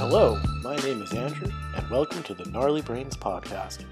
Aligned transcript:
Hello, 0.00 0.40
my 0.62 0.76
name 0.76 1.02
is 1.02 1.12
Andrew, 1.12 1.52
and 1.76 1.90
welcome 1.90 2.22
to 2.22 2.32
the 2.32 2.46
Gnarly 2.46 2.80
Brains 2.80 3.18
Podcast. 3.18 3.84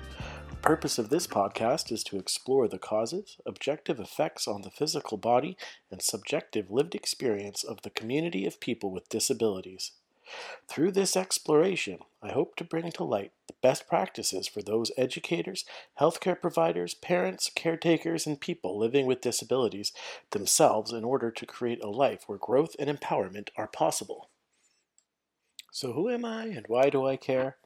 The 0.49 0.57
purpose 0.57 0.97
of 0.97 1.11
this 1.11 1.27
podcast 1.27 1.93
is 1.93 2.03
to 2.05 2.17
explore 2.17 2.67
the 2.67 2.79
causes, 2.79 3.37
objective 3.45 4.01
effects 4.01 4.49
on 4.49 4.63
the 4.63 4.71
physical 4.71 5.19
body, 5.19 5.59
and 5.91 6.01
subjective 6.01 6.71
lived 6.71 6.95
experience 6.95 7.63
of 7.63 7.83
the 7.83 7.91
community 7.91 8.47
of 8.47 8.59
people 8.59 8.91
with 8.91 9.11
disabilities. 9.11 9.93
Through 10.67 10.93
this 10.93 11.15
exploration, 11.15 11.99
I 12.23 12.31
hope 12.31 12.57
to 12.57 12.65
bring 12.65 12.91
to 12.93 13.05
light 13.05 13.33
the 13.47 13.55
best 13.61 13.87
practices 13.87 14.49
for 14.49 14.63
those 14.63 14.91
educators, 14.97 15.67
healthcare 16.01 16.41
providers, 16.41 16.95
parents, 16.95 17.51
caretakers, 17.55 18.27
and 18.27 18.41
people 18.41 18.79
living 18.79 19.05
with 19.05 19.21
disabilities 19.21 19.93
themselves 20.31 20.91
in 20.91 21.05
order 21.05 21.31
to 21.31 21.45
create 21.45 21.85
a 21.85 21.91
life 21.91 22.23
where 22.27 22.39
growth 22.39 22.75
and 22.79 22.89
empowerment 22.89 23.51
are 23.59 23.69
possible. 23.69 24.31
So, 25.81 25.93
who 25.93 26.09
am 26.11 26.25
I 26.25 26.47
and 26.47 26.67
why 26.67 26.91
do 26.91 27.07
I 27.07 27.15
care? 27.15 27.57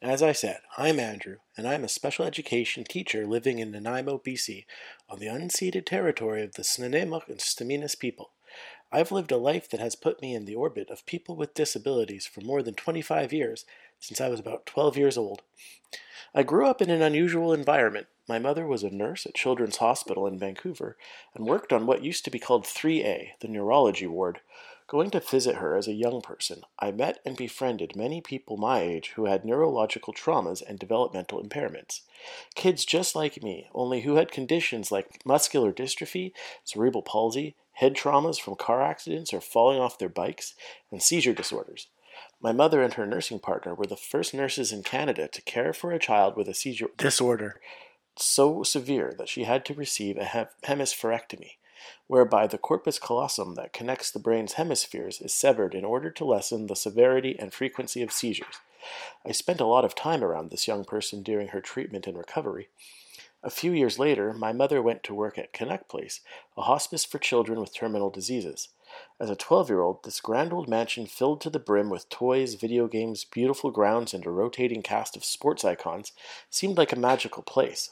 As 0.00 0.22
I 0.22 0.32
said, 0.32 0.60
I'm 0.78 0.98
Andrew, 0.98 1.36
and 1.54 1.68
I'm 1.68 1.84
a 1.84 1.88
special 1.90 2.24
education 2.24 2.82
teacher 2.82 3.26
living 3.26 3.58
in 3.58 3.72
Nanaimo, 3.72 4.22
BC, 4.26 4.64
on 5.10 5.18
the 5.18 5.26
unceded 5.26 5.84
territory 5.84 6.42
of 6.42 6.54
the 6.54 6.62
Snuneymuxw 6.62 7.28
and 7.28 7.40
Stz'uminus 7.40 7.98
people. 7.98 8.30
I've 8.90 9.12
lived 9.12 9.32
a 9.32 9.36
life 9.36 9.68
that 9.68 9.80
has 9.80 9.96
put 9.96 10.22
me 10.22 10.34
in 10.34 10.46
the 10.46 10.54
orbit 10.54 10.88
of 10.88 11.04
people 11.04 11.36
with 11.36 11.52
disabilities 11.52 12.26
for 12.26 12.40
more 12.40 12.62
than 12.62 12.72
25 12.72 13.34
years, 13.34 13.66
since 14.00 14.18
I 14.18 14.28
was 14.28 14.40
about 14.40 14.64
12 14.64 14.96
years 14.96 15.18
old. 15.18 15.42
I 16.34 16.44
grew 16.44 16.66
up 16.66 16.80
in 16.80 16.88
an 16.88 17.02
unusual 17.02 17.52
environment. 17.52 18.06
My 18.26 18.38
mother 18.38 18.66
was 18.66 18.82
a 18.82 18.88
nurse 18.88 19.26
at 19.26 19.34
Children's 19.34 19.76
Hospital 19.76 20.26
in 20.26 20.38
Vancouver 20.38 20.96
and 21.34 21.44
worked 21.44 21.74
on 21.74 21.84
what 21.84 22.02
used 22.02 22.24
to 22.24 22.30
be 22.30 22.38
called 22.38 22.64
3A, 22.64 23.32
the 23.40 23.48
neurology 23.48 24.06
ward. 24.06 24.40
Going 24.88 25.10
to 25.10 25.20
visit 25.20 25.56
her 25.56 25.76
as 25.76 25.86
a 25.86 25.92
young 25.92 26.22
person, 26.22 26.62
I 26.78 26.92
met 26.92 27.18
and 27.22 27.36
befriended 27.36 27.94
many 27.94 28.22
people 28.22 28.56
my 28.56 28.80
age 28.80 29.10
who 29.16 29.26
had 29.26 29.44
neurological 29.44 30.14
traumas 30.14 30.62
and 30.66 30.78
developmental 30.78 31.42
impairments. 31.42 32.00
Kids 32.54 32.86
just 32.86 33.14
like 33.14 33.42
me, 33.42 33.68
only 33.74 34.00
who 34.00 34.14
had 34.14 34.32
conditions 34.32 34.90
like 34.90 35.20
muscular 35.26 35.74
dystrophy, 35.74 36.32
cerebral 36.64 37.02
palsy, 37.02 37.54
head 37.72 37.94
traumas 37.94 38.40
from 38.40 38.54
car 38.54 38.80
accidents 38.80 39.34
or 39.34 39.42
falling 39.42 39.78
off 39.78 39.98
their 39.98 40.08
bikes, 40.08 40.54
and 40.90 41.02
seizure 41.02 41.34
disorders. 41.34 41.88
My 42.40 42.52
mother 42.52 42.82
and 42.82 42.94
her 42.94 43.04
nursing 43.04 43.40
partner 43.40 43.74
were 43.74 43.86
the 43.86 43.94
first 43.94 44.32
nurses 44.32 44.72
in 44.72 44.82
Canada 44.84 45.28
to 45.28 45.42
care 45.42 45.74
for 45.74 45.92
a 45.92 45.98
child 45.98 46.34
with 46.34 46.48
a 46.48 46.54
seizure 46.54 46.88
disorder 46.96 47.60
so 48.16 48.62
severe 48.62 49.14
that 49.18 49.28
she 49.28 49.44
had 49.44 49.66
to 49.66 49.74
receive 49.74 50.16
a 50.16 50.48
hemispherectomy 50.64 51.57
whereby 52.06 52.46
the 52.46 52.58
corpus 52.58 52.98
callosum 52.98 53.54
that 53.54 53.72
connects 53.72 54.10
the 54.10 54.18
brain's 54.18 54.54
hemispheres 54.54 55.20
is 55.20 55.34
severed 55.34 55.74
in 55.74 55.84
order 55.84 56.10
to 56.10 56.24
lessen 56.24 56.66
the 56.66 56.76
severity 56.76 57.36
and 57.38 57.52
frequency 57.52 58.02
of 58.02 58.12
seizures. 58.12 58.60
I 59.26 59.32
spent 59.32 59.60
a 59.60 59.66
lot 59.66 59.84
of 59.84 59.94
time 59.94 60.22
around 60.22 60.50
this 60.50 60.68
young 60.68 60.84
person 60.84 61.22
during 61.22 61.48
her 61.48 61.60
treatment 61.60 62.06
and 62.06 62.16
recovery. 62.16 62.68
A 63.42 63.50
few 63.50 63.72
years 63.72 64.00
later, 64.00 64.32
my 64.32 64.52
mother 64.52 64.82
went 64.82 65.04
to 65.04 65.14
work 65.14 65.38
at 65.38 65.52
Canuck 65.52 65.88
Place, 65.88 66.20
a 66.56 66.62
hospice 66.62 67.04
for 67.04 67.18
children 67.18 67.60
with 67.60 67.72
terminal 67.72 68.10
diseases. 68.10 68.68
As 69.20 69.30
a 69.30 69.36
12 69.36 69.68
year 69.68 69.80
old, 69.80 70.02
this 70.02 70.20
grand 70.20 70.52
old 70.52 70.68
mansion 70.68 71.06
filled 71.06 71.40
to 71.42 71.50
the 71.50 71.60
brim 71.60 71.88
with 71.88 72.08
toys, 72.08 72.54
video 72.54 72.88
games, 72.88 73.24
beautiful 73.24 73.70
grounds, 73.70 74.12
and 74.12 74.26
a 74.26 74.30
rotating 74.30 74.82
cast 74.82 75.16
of 75.16 75.24
sports 75.24 75.64
icons 75.64 76.12
seemed 76.50 76.78
like 76.78 76.92
a 76.92 76.96
magical 76.96 77.42
place. 77.42 77.90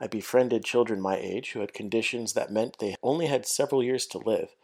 I 0.00 0.06
befriended 0.06 0.64
children 0.64 1.00
my 1.00 1.16
age 1.16 1.52
who 1.52 1.60
had 1.60 1.72
conditions 1.72 2.32
that 2.32 2.50
meant 2.50 2.78
they 2.78 2.96
only 3.02 3.26
had 3.26 3.46
several 3.46 3.82
years 3.82 4.06
to 4.08 4.18
live, 4.18 4.54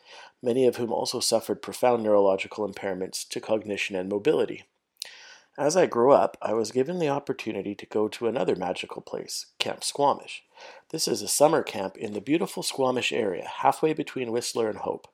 many 0.42 0.66
of 0.66 0.76
whom 0.76 0.92
also 0.92 1.20
suffered 1.20 1.62
profound 1.62 2.02
neurological 2.02 2.68
impairments 2.68 3.28
to 3.28 3.40
cognition 3.40 3.94
and 3.94 4.08
mobility. 4.08 4.64
As 5.58 5.76
I 5.76 5.86
grew 5.86 6.12
up, 6.12 6.36
I 6.40 6.54
was 6.54 6.72
given 6.72 6.98
the 6.98 7.08
opportunity 7.08 7.74
to 7.74 7.86
go 7.86 8.08
to 8.08 8.26
another 8.26 8.56
magical 8.56 9.02
place, 9.02 9.46
Camp 9.58 9.84
Squamish. 9.84 10.42
This 10.90 11.06
is 11.06 11.22
a 11.22 11.28
summer 11.28 11.62
camp 11.62 11.96
in 11.96 12.12
the 12.12 12.20
beautiful 12.20 12.62
Squamish 12.62 13.12
area, 13.12 13.46
halfway 13.46 13.92
between 13.92 14.32
Whistler 14.32 14.68
and 14.68 14.78
Hope, 14.78 15.06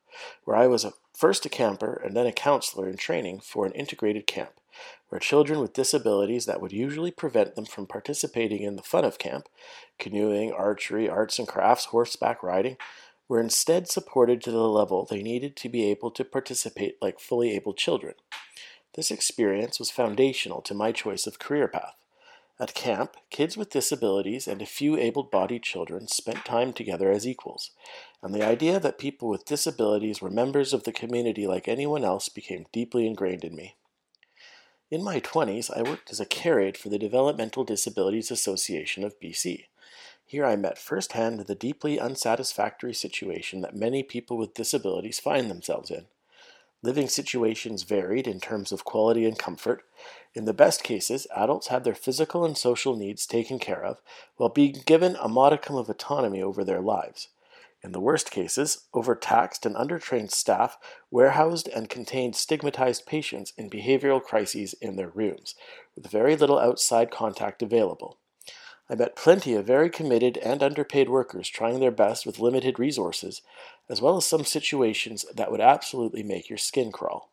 where 0.44 0.56
I 0.56 0.66
was 0.66 0.86
first 1.14 1.44
a 1.46 1.48
camper 1.48 2.00
and 2.04 2.16
then 2.16 2.26
a 2.26 2.32
counselor 2.32 2.88
in 2.88 2.96
training 2.96 3.40
for 3.40 3.66
an 3.66 3.72
integrated 3.72 4.26
camp 4.26 4.52
where 5.08 5.18
children 5.18 5.60
with 5.60 5.72
disabilities 5.72 6.46
that 6.46 6.60
would 6.60 6.72
usually 6.72 7.10
prevent 7.10 7.54
them 7.54 7.64
from 7.64 7.86
participating 7.86 8.62
in 8.62 8.76
the 8.76 8.82
fun 8.82 9.04
of 9.04 9.18
camp 9.18 9.48
canoeing, 9.98 10.52
archery, 10.52 11.08
arts 11.08 11.38
and 11.38 11.48
crafts, 11.48 11.86
horseback 11.86 12.42
riding 12.42 12.76
were 13.28 13.40
instead 13.40 13.88
supported 13.88 14.42
to 14.42 14.50
the 14.50 14.58
level 14.58 15.04
they 15.04 15.22
needed 15.22 15.56
to 15.56 15.68
be 15.68 15.84
able 15.90 16.10
to 16.10 16.24
participate 16.24 16.96
like 17.00 17.18
fully 17.18 17.52
able 17.52 17.72
children. 17.72 18.14
This 18.94 19.10
experience 19.10 19.78
was 19.78 19.90
foundational 19.90 20.62
to 20.62 20.74
my 20.74 20.92
choice 20.92 21.26
of 21.26 21.38
career 21.38 21.68
path. 21.68 21.94
At 22.58 22.72
camp, 22.72 23.16
kids 23.28 23.56
with 23.56 23.68
disabilities 23.68 24.48
and 24.48 24.62
a 24.62 24.66
few 24.66 24.96
able 24.96 25.24
bodied 25.24 25.62
children 25.62 26.08
spent 26.08 26.46
time 26.46 26.72
together 26.72 27.10
as 27.10 27.26
equals, 27.26 27.72
and 28.22 28.34
the 28.34 28.46
idea 28.46 28.80
that 28.80 28.98
people 28.98 29.28
with 29.28 29.44
disabilities 29.44 30.22
were 30.22 30.30
members 30.30 30.72
of 30.72 30.84
the 30.84 30.92
community 30.92 31.46
like 31.46 31.68
anyone 31.68 32.02
else 32.02 32.30
became 32.30 32.64
deeply 32.72 33.06
ingrained 33.06 33.44
in 33.44 33.54
me. 33.54 33.76
In 34.88 35.02
my 35.02 35.18
20s, 35.18 35.68
I 35.76 35.82
worked 35.82 36.12
as 36.12 36.20
a 36.20 36.24
care 36.24 36.60
aide 36.60 36.76
for 36.76 36.90
the 36.90 36.98
Developmental 36.98 37.64
Disabilities 37.64 38.30
Association 38.30 39.02
of 39.02 39.18
BC. 39.18 39.64
Here 40.24 40.46
I 40.46 40.54
met 40.54 40.78
firsthand 40.78 41.40
the 41.40 41.56
deeply 41.56 41.98
unsatisfactory 41.98 42.94
situation 42.94 43.62
that 43.62 43.74
many 43.74 44.04
people 44.04 44.36
with 44.36 44.54
disabilities 44.54 45.18
find 45.18 45.50
themselves 45.50 45.90
in. 45.90 46.06
Living 46.82 47.08
situations 47.08 47.82
varied 47.82 48.28
in 48.28 48.38
terms 48.38 48.70
of 48.70 48.84
quality 48.84 49.24
and 49.24 49.36
comfort. 49.36 49.82
In 50.34 50.44
the 50.44 50.54
best 50.54 50.84
cases, 50.84 51.26
adults 51.34 51.66
had 51.66 51.82
their 51.82 51.96
physical 51.96 52.44
and 52.44 52.56
social 52.56 52.94
needs 52.94 53.26
taken 53.26 53.58
care 53.58 53.84
of 53.84 53.98
while 54.36 54.50
being 54.50 54.82
given 54.86 55.16
a 55.16 55.26
modicum 55.26 55.74
of 55.74 55.90
autonomy 55.90 56.40
over 56.40 56.62
their 56.62 56.80
lives. 56.80 57.26
In 57.82 57.92
the 57.92 58.00
worst 58.00 58.30
cases, 58.30 58.86
overtaxed 58.94 59.64
and 59.64 59.76
undertrained 59.76 60.30
staff 60.30 60.76
warehoused 61.10 61.68
and 61.68 61.88
contained 61.88 62.34
stigmatized 62.34 63.06
patients 63.06 63.52
in 63.56 63.70
behavioral 63.70 64.22
crises 64.22 64.74
in 64.80 64.96
their 64.96 65.10
rooms, 65.10 65.54
with 65.94 66.10
very 66.10 66.36
little 66.36 66.58
outside 66.58 67.10
contact 67.10 67.62
available. 67.62 68.18
I 68.88 68.94
met 68.94 69.16
plenty 69.16 69.54
of 69.54 69.66
very 69.66 69.90
committed 69.90 70.36
and 70.38 70.62
underpaid 70.62 71.08
workers 71.08 71.48
trying 71.48 71.80
their 71.80 71.90
best 71.90 72.24
with 72.24 72.38
limited 72.38 72.78
resources, 72.78 73.42
as 73.88 74.00
well 74.00 74.16
as 74.16 74.26
some 74.26 74.44
situations 74.44 75.24
that 75.34 75.50
would 75.50 75.60
absolutely 75.60 76.22
make 76.22 76.48
your 76.48 76.58
skin 76.58 76.92
crawl. 76.92 77.30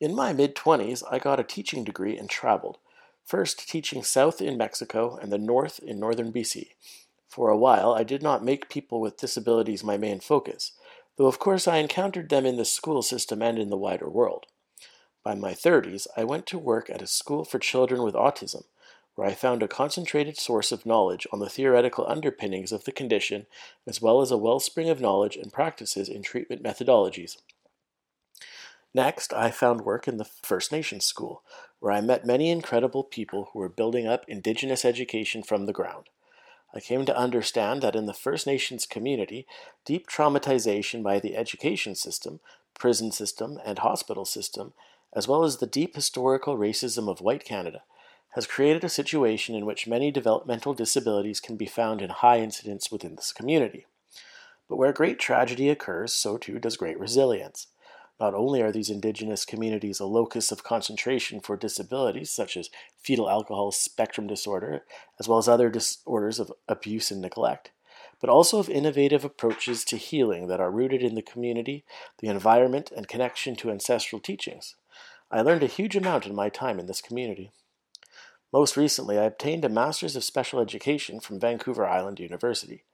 In 0.00 0.14
my 0.14 0.32
mid 0.32 0.56
20s, 0.56 1.04
I 1.08 1.18
got 1.18 1.38
a 1.38 1.44
teaching 1.44 1.84
degree 1.84 2.18
and 2.18 2.28
traveled, 2.28 2.78
first 3.24 3.68
teaching 3.68 4.02
south 4.02 4.42
in 4.42 4.58
Mexico 4.58 5.16
and 5.16 5.32
then 5.32 5.46
north 5.46 5.78
in 5.78 6.00
northern 6.00 6.32
BC, 6.32 6.70
for 7.34 7.50
a 7.50 7.56
while, 7.56 7.92
I 7.92 8.04
did 8.04 8.22
not 8.22 8.44
make 8.44 8.68
people 8.68 9.00
with 9.00 9.16
disabilities 9.16 9.82
my 9.82 9.96
main 9.96 10.20
focus, 10.20 10.70
though 11.16 11.26
of 11.26 11.40
course 11.40 11.66
I 11.66 11.78
encountered 11.78 12.28
them 12.28 12.46
in 12.46 12.58
the 12.58 12.64
school 12.64 13.02
system 13.02 13.42
and 13.42 13.58
in 13.58 13.70
the 13.70 13.76
wider 13.76 14.08
world. 14.08 14.46
By 15.24 15.34
my 15.34 15.52
30s, 15.52 16.06
I 16.16 16.22
went 16.22 16.46
to 16.46 16.58
work 16.60 16.88
at 16.88 17.02
a 17.02 17.08
school 17.08 17.44
for 17.44 17.58
children 17.58 18.04
with 18.04 18.14
autism, 18.14 18.62
where 19.16 19.26
I 19.26 19.34
found 19.34 19.64
a 19.64 19.68
concentrated 19.68 20.38
source 20.38 20.70
of 20.70 20.86
knowledge 20.86 21.26
on 21.32 21.40
the 21.40 21.48
theoretical 21.48 22.06
underpinnings 22.06 22.70
of 22.70 22.84
the 22.84 22.92
condition, 22.92 23.46
as 23.84 24.00
well 24.00 24.20
as 24.20 24.30
a 24.30 24.38
wellspring 24.38 24.88
of 24.88 25.00
knowledge 25.00 25.34
and 25.34 25.52
practices 25.52 26.08
in 26.08 26.22
treatment 26.22 26.62
methodologies. 26.62 27.38
Next, 28.94 29.32
I 29.32 29.50
found 29.50 29.80
work 29.80 30.06
in 30.06 30.18
the 30.18 30.30
First 30.44 30.70
Nations 30.70 31.04
School, 31.04 31.42
where 31.80 31.90
I 31.90 32.00
met 32.00 32.24
many 32.24 32.50
incredible 32.50 33.02
people 33.02 33.48
who 33.52 33.58
were 33.58 33.68
building 33.68 34.06
up 34.06 34.24
Indigenous 34.28 34.84
education 34.84 35.42
from 35.42 35.66
the 35.66 35.72
ground. 35.72 36.10
I 36.74 36.80
came 36.80 37.06
to 37.06 37.16
understand 37.16 37.82
that 37.82 37.94
in 37.94 38.06
the 38.06 38.12
First 38.12 38.46
Nations 38.46 38.84
community, 38.84 39.46
deep 39.84 40.08
traumatization 40.08 41.04
by 41.04 41.20
the 41.20 41.36
education 41.36 41.94
system, 41.94 42.40
prison 42.74 43.12
system, 43.12 43.60
and 43.64 43.78
hospital 43.78 44.24
system, 44.24 44.72
as 45.12 45.28
well 45.28 45.44
as 45.44 45.58
the 45.58 45.68
deep 45.68 45.94
historical 45.94 46.58
racism 46.58 47.08
of 47.08 47.20
white 47.20 47.44
Canada, 47.44 47.82
has 48.30 48.48
created 48.48 48.82
a 48.82 48.88
situation 48.88 49.54
in 49.54 49.64
which 49.64 49.86
many 49.86 50.10
developmental 50.10 50.74
disabilities 50.74 51.38
can 51.38 51.56
be 51.56 51.66
found 51.66 52.02
in 52.02 52.10
high 52.10 52.40
incidence 52.40 52.90
within 52.90 53.14
this 53.14 53.32
community. 53.32 53.86
But 54.68 54.76
where 54.76 54.92
great 54.92 55.20
tragedy 55.20 55.70
occurs, 55.70 56.12
so 56.12 56.36
too 56.36 56.58
does 56.58 56.76
great 56.76 56.98
resilience. 56.98 57.68
Not 58.20 58.34
only 58.34 58.62
are 58.62 58.70
these 58.70 58.90
indigenous 58.90 59.44
communities 59.44 59.98
a 59.98 60.06
locus 60.06 60.52
of 60.52 60.62
concentration 60.62 61.40
for 61.40 61.56
disabilities 61.56 62.30
such 62.30 62.56
as 62.56 62.70
fetal 62.96 63.28
alcohol 63.28 63.72
spectrum 63.72 64.26
disorder, 64.26 64.84
as 65.18 65.26
well 65.26 65.38
as 65.38 65.48
other 65.48 65.68
disorders 65.68 66.38
of 66.38 66.52
abuse 66.68 67.10
and 67.10 67.20
neglect, 67.20 67.72
but 68.20 68.30
also 68.30 68.58
of 68.58 68.70
innovative 68.70 69.24
approaches 69.24 69.84
to 69.84 69.96
healing 69.96 70.46
that 70.46 70.60
are 70.60 70.70
rooted 70.70 71.02
in 71.02 71.16
the 71.16 71.22
community, 71.22 71.84
the 72.20 72.28
environment, 72.28 72.92
and 72.96 73.08
connection 73.08 73.56
to 73.56 73.70
ancestral 73.70 74.20
teachings. 74.20 74.76
I 75.30 75.40
learned 75.42 75.64
a 75.64 75.66
huge 75.66 75.96
amount 75.96 76.26
in 76.26 76.34
my 76.34 76.48
time 76.48 76.78
in 76.78 76.86
this 76.86 77.00
community. 77.00 77.50
Most 78.52 78.76
recently, 78.76 79.18
I 79.18 79.24
obtained 79.24 79.64
a 79.64 79.68
Master's 79.68 80.14
of 80.14 80.22
Special 80.22 80.60
Education 80.60 81.18
from 81.18 81.40
Vancouver 81.40 81.84
Island 81.84 82.20
University. 82.20 82.84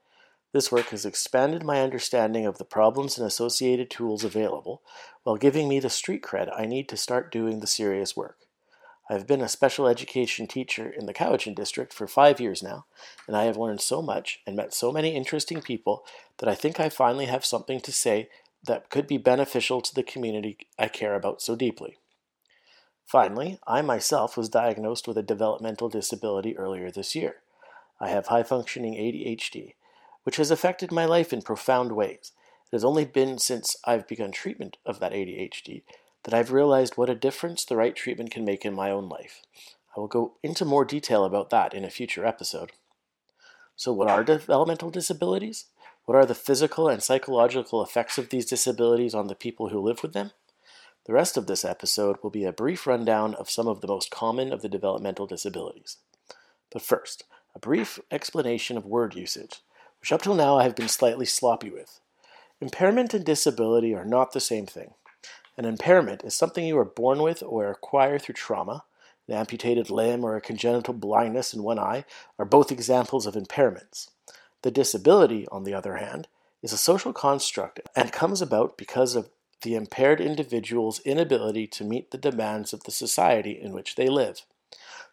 This 0.52 0.72
work 0.72 0.86
has 0.86 1.06
expanded 1.06 1.62
my 1.62 1.80
understanding 1.80 2.44
of 2.44 2.58
the 2.58 2.64
problems 2.64 3.16
and 3.16 3.26
associated 3.26 3.88
tools 3.88 4.24
available, 4.24 4.82
while 5.22 5.36
giving 5.36 5.68
me 5.68 5.78
the 5.78 5.90
street 5.90 6.22
cred 6.22 6.50
I 6.56 6.66
need 6.66 6.88
to 6.88 6.96
start 6.96 7.30
doing 7.30 7.60
the 7.60 7.68
serious 7.68 8.16
work. 8.16 8.38
I've 9.08 9.26
been 9.26 9.40
a 9.40 9.48
special 9.48 9.86
education 9.86 10.46
teacher 10.46 10.88
in 10.88 11.06
the 11.06 11.14
Cowichan 11.14 11.54
district 11.54 11.92
for 11.92 12.06
five 12.06 12.40
years 12.40 12.62
now, 12.62 12.86
and 13.26 13.36
I 13.36 13.44
have 13.44 13.56
learned 13.56 13.80
so 13.80 14.02
much 14.02 14.40
and 14.46 14.56
met 14.56 14.74
so 14.74 14.92
many 14.92 15.14
interesting 15.14 15.60
people 15.60 16.04
that 16.38 16.48
I 16.48 16.54
think 16.54 16.78
I 16.78 16.88
finally 16.88 17.26
have 17.26 17.44
something 17.44 17.80
to 17.80 17.92
say 17.92 18.28
that 18.64 18.90
could 18.90 19.06
be 19.06 19.18
beneficial 19.18 19.80
to 19.80 19.94
the 19.94 20.02
community 20.02 20.58
I 20.78 20.88
care 20.88 21.14
about 21.14 21.42
so 21.42 21.56
deeply. 21.56 21.98
Finally, 23.04 23.58
I 23.66 23.82
myself 23.82 24.36
was 24.36 24.48
diagnosed 24.48 25.08
with 25.08 25.18
a 25.18 25.22
developmental 25.22 25.88
disability 25.88 26.56
earlier 26.56 26.90
this 26.90 27.16
year. 27.16 27.36
I 28.00 28.10
have 28.10 28.28
high 28.28 28.44
functioning 28.44 28.94
ADHD, 28.94 29.74
which 30.24 30.36
has 30.36 30.50
affected 30.50 30.92
my 30.92 31.04
life 31.04 31.32
in 31.32 31.42
profound 31.42 31.92
ways. 31.92 32.32
It 32.72 32.76
has 32.76 32.84
only 32.84 33.04
been 33.04 33.38
since 33.38 33.76
I've 33.84 34.06
begun 34.06 34.32
treatment 34.32 34.76
of 34.86 35.00
that 35.00 35.12
ADHD 35.12 35.82
that 36.24 36.34
I've 36.34 36.52
realized 36.52 36.96
what 36.96 37.10
a 37.10 37.14
difference 37.14 37.64
the 37.64 37.76
right 37.76 37.96
treatment 37.96 38.30
can 38.30 38.44
make 38.44 38.64
in 38.64 38.74
my 38.74 38.90
own 38.90 39.08
life. 39.08 39.42
I 39.96 40.00
will 40.00 40.08
go 40.08 40.34
into 40.42 40.64
more 40.64 40.84
detail 40.84 41.24
about 41.24 41.50
that 41.50 41.74
in 41.74 41.84
a 41.84 41.90
future 41.90 42.26
episode. 42.26 42.72
So, 43.74 43.92
what 43.92 44.10
are 44.10 44.22
developmental 44.22 44.90
disabilities? 44.90 45.66
What 46.04 46.16
are 46.16 46.26
the 46.26 46.34
physical 46.34 46.88
and 46.88 47.02
psychological 47.02 47.82
effects 47.82 48.18
of 48.18 48.28
these 48.28 48.46
disabilities 48.46 49.14
on 49.14 49.28
the 49.28 49.34
people 49.34 49.68
who 49.68 49.80
live 49.80 50.02
with 50.02 50.12
them? 50.12 50.32
The 51.06 51.12
rest 51.12 51.36
of 51.36 51.46
this 51.46 51.64
episode 51.64 52.16
will 52.22 52.30
be 52.30 52.44
a 52.44 52.52
brief 52.52 52.86
rundown 52.86 53.34
of 53.34 53.50
some 53.50 53.66
of 53.66 53.80
the 53.80 53.88
most 53.88 54.10
common 54.10 54.52
of 54.52 54.60
the 54.60 54.68
developmental 54.68 55.26
disabilities. 55.26 55.96
But 56.70 56.82
first, 56.82 57.24
a 57.54 57.58
brief 57.58 57.98
explanation 58.10 58.76
of 58.76 58.84
word 58.84 59.14
usage, 59.14 59.60
which 60.00 60.12
up 60.12 60.22
till 60.22 60.34
now 60.34 60.58
I 60.58 60.64
have 60.64 60.76
been 60.76 60.88
slightly 60.88 61.26
sloppy 61.26 61.70
with. 61.70 62.00
Impairment 62.60 63.14
and 63.14 63.24
disability 63.24 63.94
are 63.94 64.04
not 64.04 64.32
the 64.32 64.40
same 64.40 64.66
thing. 64.66 64.94
An 65.56 65.64
impairment 65.64 66.24
is 66.24 66.34
something 66.34 66.66
you 66.66 66.78
are 66.78 66.84
born 66.84 67.22
with 67.22 67.42
or 67.42 67.70
acquire 67.70 68.18
through 68.18 68.34
trauma. 68.34 68.84
An 69.28 69.34
amputated 69.34 69.90
limb 69.90 70.24
or 70.24 70.36
a 70.36 70.40
congenital 70.40 70.94
blindness 70.94 71.54
in 71.54 71.62
one 71.62 71.78
eye 71.78 72.04
are 72.38 72.44
both 72.44 72.72
examples 72.72 73.26
of 73.26 73.34
impairments. 73.34 74.08
The 74.62 74.70
disability, 74.70 75.46
on 75.52 75.64
the 75.64 75.74
other 75.74 75.96
hand, 75.96 76.28
is 76.62 76.72
a 76.72 76.78
social 76.78 77.12
construct 77.12 77.80
and 77.96 78.12
comes 78.12 78.42
about 78.42 78.76
because 78.76 79.14
of 79.14 79.30
the 79.62 79.74
impaired 79.74 80.20
individual's 80.20 81.00
inability 81.00 81.66
to 81.66 81.84
meet 81.84 82.10
the 82.10 82.18
demands 82.18 82.72
of 82.72 82.84
the 82.84 82.90
society 82.90 83.52
in 83.52 83.72
which 83.72 83.94
they 83.94 84.08
live. 84.08 84.42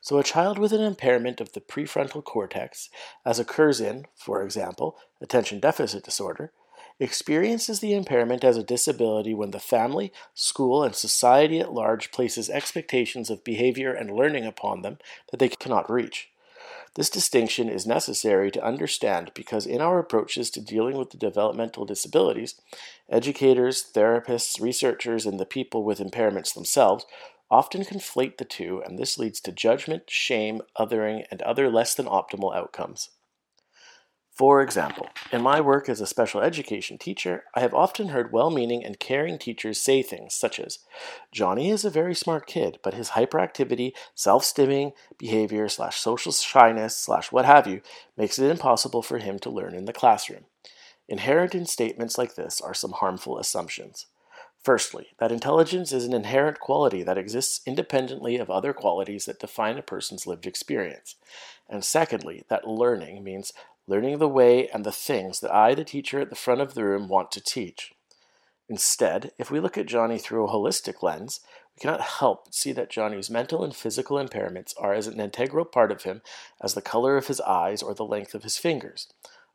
So, 0.02 0.18
a 0.18 0.24
child 0.24 0.58
with 0.58 0.72
an 0.72 0.82
impairment 0.82 1.42
of 1.42 1.54
the 1.54 1.62
prefrontal 1.62 2.24
cortex, 2.24 2.90
as 3.26 3.40
occurs 3.40 3.82
in, 3.82 4.06
for 4.16 4.44
example, 4.44 4.98
attention 5.22 5.60
deficit 5.60 6.04
disorder, 6.04 6.52
experiences 7.00 7.80
the 7.80 7.94
impairment 7.94 8.44
as 8.44 8.58
a 8.58 8.64
disability 8.64 9.34
when 9.34 9.52
the 9.52 9.60
family, 9.60 10.12
school, 10.34 10.84
and 10.84 10.96
society 10.96 11.60
at 11.60 11.74
large 11.74 12.12
places 12.12 12.50
expectations 12.50 13.30
of 13.30 13.44
behavior 13.44 13.94
and 13.94 14.12
learning 14.12 14.46
upon 14.46 14.82
them 14.82 14.98
that 15.32 15.38
they 15.40 15.50
cannot 15.50 15.92
reach. 15.92 16.30
This 16.96 17.10
distinction 17.12 17.70
is 17.70 17.86
necessary 17.86 18.50
to 18.50 18.66
understand 18.66 19.32
because 19.36 19.68
in 19.68 19.82
our 19.82 20.00
approaches 20.00 20.50
to 20.52 20.62
dealing 20.62 20.98
with 20.98 21.12
the 21.12 21.18
developmental 21.18 21.86
disabilities, 21.86 22.56
educators, 23.08 23.86
therapists, 23.94 24.60
researchers, 24.60 25.28
and 25.28 25.40
the 25.40 25.46
people 25.46 25.84
with 25.84 26.00
impairments 26.00 26.56
themselves 26.56 27.06
often 27.50 27.84
conflate 27.84 28.38
the 28.38 28.46
two, 28.46 28.82
and 28.86 28.98
this 28.98 29.18
leads 29.18 29.40
to 29.42 29.52
judgment, 29.52 30.10
shame, 30.10 30.62
othering, 30.78 31.26
and 31.32 31.42
other 31.42 31.70
less 31.70 31.96
than 31.96 32.06
optimal 32.06 32.56
outcomes. 32.56 33.10
For 34.38 34.62
example, 34.62 35.08
in 35.32 35.42
my 35.42 35.60
work 35.60 35.90
as 35.90 36.00
a 36.00 36.06
special 36.06 36.42
education 36.42 37.00
teacher, 37.00 37.46
I 37.56 37.62
have 37.62 37.74
often 37.74 38.10
heard 38.10 38.32
well 38.32 38.52
meaning 38.52 38.86
and 38.86 39.00
caring 39.00 39.40
teachers 39.40 39.82
say 39.82 40.04
things 40.04 40.36
such 40.36 40.60
as 40.60 40.78
Johnny 41.32 41.72
is 41.72 41.84
a 41.84 41.90
very 41.90 42.14
smart 42.14 42.46
kid, 42.46 42.78
but 42.84 42.94
his 42.94 43.12
hyperactivity, 43.12 43.94
self 44.14 44.44
stimming 44.44 44.92
behavior, 45.18 45.68
slash 45.68 46.00
social 46.00 46.32
shyness, 46.32 46.96
slash 46.96 47.32
what 47.32 47.46
have 47.46 47.66
you, 47.66 47.82
makes 48.16 48.38
it 48.38 48.52
impossible 48.52 49.02
for 49.02 49.18
him 49.18 49.40
to 49.40 49.50
learn 49.50 49.74
in 49.74 49.86
the 49.86 49.94
classroom. 49.94 50.46
Inherent 51.10 51.56
in 51.56 51.66
statements 51.66 52.20
like 52.20 52.36
this 52.36 52.62
are 52.62 52.76
some 52.76 52.92
harmful 52.92 53.40
assumptions. 53.40 54.06
Firstly, 54.64 55.08
that 55.20 55.32
intelligence 55.32 55.92
is 55.92 56.06
an 56.06 56.14
inherent 56.14 56.60
quality 56.60 57.04
that 57.04 57.18
exists 57.18 57.62
independently 57.66 58.38
of 58.38 58.50
other 58.50 58.74
qualities 58.74 59.26
that 59.26 59.40
define 59.40 59.78
a 59.78 59.82
person's 59.82 60.28
lived 60.28 60.46
experience. 60.46 61.16
And 61.70 61.86
secondly, 61.86 62.44
that 62.50 62.68
learning 62.68 63.24
means 63.24 63.54
learning 63.88 64.18
the 64.18 64.28
way 64.28 64.68
and 64.70 64.84
the 64.84 64.92
things 64.92 65.40
that 65.40 65.54
I, 65.54 65.74
the 65.74 65.86
teacher 65.86 66.20
at 66.20 66.30
the 66.30 66.36
front 66.36 66.62
of 66.62 66.74
the 66.74 66.84
room, 66.84 67.08
want 67.08 67.32
to 67.32 67.42
teach. 67.42 67.94
Instead, 68.70 69.32
if 69.38 69.50
we 69.50 69.62
look 69.62 69.78
at 69.78 69.86
Johnny 69.86 70.18
through 70.18 70.46
a 70.46 70.52
holistic 70.52 71.02
lens, 71.02 71.40
we 71.76 71.82
cannot 71.82 72.02
help 72.02 72.46
but 72.46 72.54
see 72.54 72.74
that 72.74 72.90
Johnny's 72.90 73.30
mental 73.30 73.64
and 73.64 73.74
physical 73.74 74.18
impairments 74.18 74.74
are 74.78 74.94
as 74.94 75.08
an 75.08 75.22
integral 75.22 75.64
part 75.64 75.92
of 75.92 76.04
him 76.04 76.22
as 76.62 76.74
the 76.74 76.82
color 76.82 77.16
of 77.16 77.28
his 77.28 77.40
eyes 77.42 77.82
or 77.82 77.94
the 77.94 78.04
length 78.04 78.36
of 78.36 78.44
his 78.44 78.58
fingers, 78.58 79.08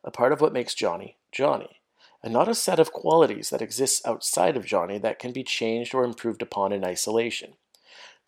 a 0.02 0.10
part 0.10 0.32
of 0.32 0.40
what 0.40 0.52
makes 0.52 0.74
Johnny 0.74 1.18
Johnny, 1.30 1.81
and 2.22 2.32
not 2.32 2.48
a 2.48 2.54
set 2.54 2.78
of 2.78 2.92
qualities 2.92 3.50
that 3.50 3.62
exists 3.62 4.00
outside 4.04 4.56
of 4.56 4.64
Johnny 4.64 4.98
that 4.98 5.18
can 5.18 5.32
be 5.32 5.42
changed 5.42 5.94
or 5.94 6.04
improved 6.04 6.42
upon 6.42 6.72
in 6.72 6.84
isolation. 6.84 7.54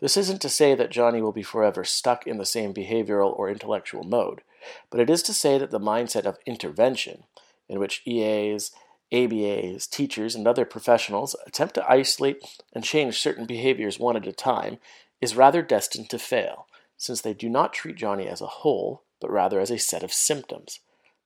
This 0.01 0.17
isn't 0.17 0.43
to 0.43 0.49
say 0.49 0.75
that 0.75 0.91
Johnny 0.91 1.23
will 1.23 1.33
be 1.33 1.43
forever 1.43 1.85
stuck 1.85 2.27
in 2.27 2.39
the 2.39 2.45
same 2.45 2.75
behavioral 2.75 3.39
or 3.39 3.49
intellectual 3.49 4.03
mode, 4.03 4.43
but 4.91 5.01
it 5.01 5.09
is 5.09 5.23
to 5.25 5.35
say 5.35 5.59
that 5.59 5.71
the 5.71 5.79
mindset 5.79 6.25
of 6.25 6.39
intervention, 6.47 7.25
in 7.69 7.79
which 7.79 8.03
EAs, 8.05 8.73
ABAs, 9.13 9.89
teachers, 9.89 10.35
and 10.35 10.49
other 10.49 10.65
professionals 10.65 11.37
attempt 11.47 11.75
to 11.75 11.91
isolate 11.91 12.43
and 12.73 12.83
change 12.83 13.21
certain 13.21 13.47
behaviors 13.47 13.99
one 13.99 14.17
at 14.17 14.27
a 14.27 14.33
time, 14.33 14.79
is 15.21 15.37
rather 15.37 15.63
destined 15.63 16.11
to 16.11 16.19
fail, 16.19 16.67
since 16.97 17.21
they 17.21 17.33
do 17.33 17.49
not 17.49 17.73
treat 17.73 17.97
Johnny 17.97 18.27
as 18.27 18.41
a 18.41 18.47
whole, 18.47 19.05
but 19.21 19.31
rather 19.31 19.61
as 19.61 19.71
a 19.71 19.79
set 19.79 20.03
of 20.03 20.13
symptoms. 20.13 20.81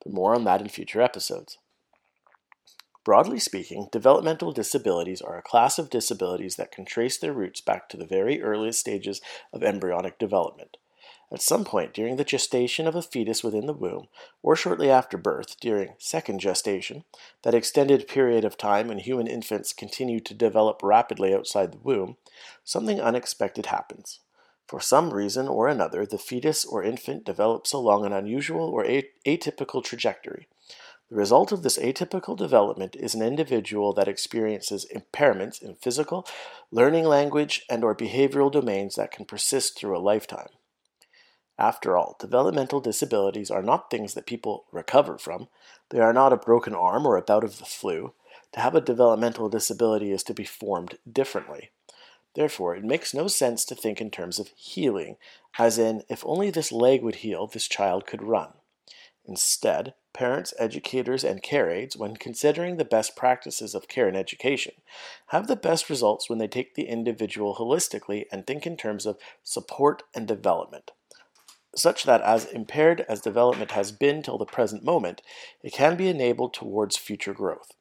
But 0.05 0.13
more 0.13 0.35
on 0.35 0.45
that 0.45 0.61
in 0.61 0.69
future 0.69 1.01
episodes. 1.01 1.59
Broadly 3.05 3.39
speaking, 3.39 3.89
developmental 3.91 4.53
disabilities 4.53 5.23
are 5.23 5.39
a 5.39 5.43
class 5.43 5.79
of 5.79 5.91
disabilities 5.91 6.57
that 6.57 6.73
can 6.73 6.85
trace 6.85 7.17
their 7.17 7.33
roots 7.33 7.61
back 7.61 7.89
to 7.89 7.97
the 7.97 8.07
very 8.07 8.43
earliest 8.43 8.81
stages 8.81 9.21
of 9.53 9.63
embryonic 9.63 10.19
development. 10.19 10.77
At 11.31 11.43
some 11.43 11.65
point 11.65 11.93
during 11.93 12.17
the 12.17 12.25
gestation 12.25 12.87
of 12.87 12.95
a 12.95 13.03
fetus 13.03 13.45
within 13.45 13.67
the 13.67 13.75
womb, 13.75 14.09
or 14.43 14.57
shortly 14.57 14.91
after 14.91 15.19
birth, 15.19 15.61
during 15.61 15.95
second 15.99 16.41
gestation, 16.41 17.05
that 17.43 17.55
extended 17.55 18.09
period 18.09 18.45
of 18.45 18.57
time 18.57 18.89
when 18.89 18.99
human 18.99 19.27
infants 19.27 19.75
continue 19.75 20.21
to 20.21 20.33
develop 20.33 20.81
rapidly 20.83 21.35
outside 21.35 21.73
the 21.73 21.79
womb, 21.79 22.17
something 22.65 23.01
unexpected 23.01 23.67
happens. 23.67 24.21
For 24.67 24.81
some 24.81 25.13
reason 25.13 25.49
or 25.49 25.69
another, 25.69 26.07
the 26.07 26.19
fetus 26.19 26.65
or 26.65 26.83
infant 26.83 27.25
develops 27.25 27.73
along 27.73 28.05
an 28.05 28.13
unusual 28.13 28.69
or 28.69 28.85
atypical 28.85 29.85
trajectory. 29.85 30.49
The 31.11 31.17
result 31.17 31.53
of 31.53 31.63
this 31.63 31.79
atypical 31.79 32.37
development 32.37 32.95
is 32.95 33.15
an 33.15 33.23
individual 33.23 33.95
that 33.95 34.09
experiences 34.09 34.87
impairments 34.95 35.63
in 35.63 35.77
physical, 35.77 36.27
learning 36.71 37.05
language, 37.05 37.65
and 37.71 37.83
or 37.83 37.95
behavioral 37.95 38.53
domains 38.53 38.97
that 38.97 39.11
can 39.11 39.25
persist 39.25 39.79
through 39.79 39.97
a 39.97 40.01
lifetime. 40.01 40.51
After 41.59 41.97
all, 41.97 42.17
developmental 42.21 42.81
disabilities 42.81 43.51
are 43.51 43.63
not 43.63 43.91
things 43.91 44.13
that 44.15 44.27
people 44.27 44.67
recover 44.71 45.17
from. 45.17 45.49
They 45.89 45.99
are 45.99 46.13
not 46.13 46.35
a 46.35 46.37
broken 46.37 46.75
arm 46.75 47.07
or 47.07 47.17
a 47.17 47.23
bout 47.23 47.43
of 47.43 47.59
the 47.59 47.65
flu. 47.65 48.13
To 48.53 48.61
have 48.61 48.75
a 48.75 48.81
developmental 48.81 49.49
disability 49.49 50.13
is 50.13 50.23
to 50.25 50.35
be 50.35 50.45
formed 50.45 50.99
differently. 51.11 51.71
Therefore, 52.35 52.77
it 52.77 52.85
makes 52.85 53.15
no 53.15 53.29
sense 53.29 53.65
to 53.65 53.75
think 53.75 54.01
in 54.01 54.11
terms 54.11 54.39
of 54.39 54.49
healing, 54.55 55.17
as 55.59 55.79
in, 55.79 56.03
if 56.09 56.23
only 56.25 56.51
this 56.51 56.71
leg 56.71 57.03
would 57.03 57.17
heal, 57.17 57.47
this 57.47 57.67
child 57.67 58.07
could 58.07 58.23
run. 58.23 58.53
Instead, 59.29 59.93
parents, 60.15 60.55
educators, 60.59 61.23
and 61.23 61.43
care 61.43 61.71
aides, 61.71 61.99
when 61.99 62.17
considering 62.17 62.79
the 62.79 62.85
best 62.85 63.15
practices 63.15 63.75
of 63.75 63.87
care 63.87 64.09
and 64.09 64.17
education, 64.17 64.73
have 65.27 65.47
the 65.47 65.55
best 65.55 65.91
results 65.91 66.31
when 66.31 66.39
they 66.39 66.49
take 66.49 66.75
the 66.75 66.89
individual 66.89 67.57
holistically 67.57 68.25
and 68.33 68.47
think 68.47 68.67
in 68.67 68.75
terms 68.75 69.05
of 69.05 69.19
support 69.45 70.03
and 70.15 70.27
development. 70.27 70.93
Such 71.77 72.05
that, 72.05 72.23
as 72.23 72.47
impaired 72.47 73.05
as 73.07 73.21
development 73.21 73.73
has 73.73 73.93
been 73.93 74.23
till 74.23 74.39
the 74.39 74.47
present 74.47 74.83
moment, 74.83 75.21
it 75.63 75.75
can 75.75 75.95
be 75.95 76.09
enabled 76.09 76.55
towards 76.55 76.97
future 76.97 77.35
growth. 77.35 77.73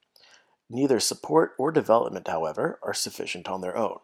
Neither 0.69 0.99
support 0.99 1.53
or 1.57 1.71
development, 1.71 2.27
however, 2.27 2.77
are 2.83 2.93
sufficient 2.93 3.47
on 3.47 3.61
their 3.61 3.77
own. 3.77 3.99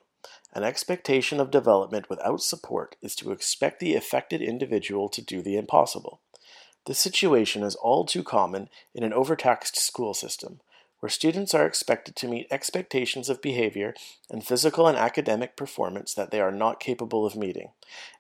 An 0.53 0.63
expectation 0.63 1.41
of 1.41 1.51
development 1.51 2.09
without 2.09 2.41
support 2.41 2.95
is 3.01 3.15
to 3.17 3.33
expect 3.33 3.81
the 3.81 3.95
affected 3.95 4.41
individual 4.41 5.09
to 5.09 5.21
do 5.21 5.41
the 5.41 5.57
impossible. 5.57 6.21
This 6.85 6.99
situation 6.99 7.63
is 7.63 7.75
all 7.75 8.05
too 8.05 8.23
common 8.23 8.69
in 8.93 9.03
an 9.03 9.13
overtaxed 9.13 9.79
school 9.79 10.13
system, 10.13 10.59
where 10.99 11.09
students 11.09 11.53
are 11.53 11.65
expected 11.65 12.15
to 12.17 12.27
meet 12.27 12.47
expectations 12.49 13.29
of 13.29 13.41
behavior 13.41 13.93
and 14.29 14.45
physical 14.45 14.87
and 14.87 14.97
academic 14.97 15.55
performance 15.55 16.13
that 16.13 16.31
they 16.31 16.39
are 16.39 16.51
not 16.51 16.79
capable 16.79 17.25
of 17.25 17.35
meeting, 17.35 17.71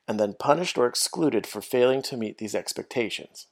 and 0.07 0.19
then 0.19 0.35
punished 0.37 0.77
or 0.77 0.85
excluded 0.85 1.47
for 1.47 1.61
failing 1.61 2.01
to 2.01 2.17
meet 2.17 2.37
these 2.37 2.55
expectations. 2.55 3.47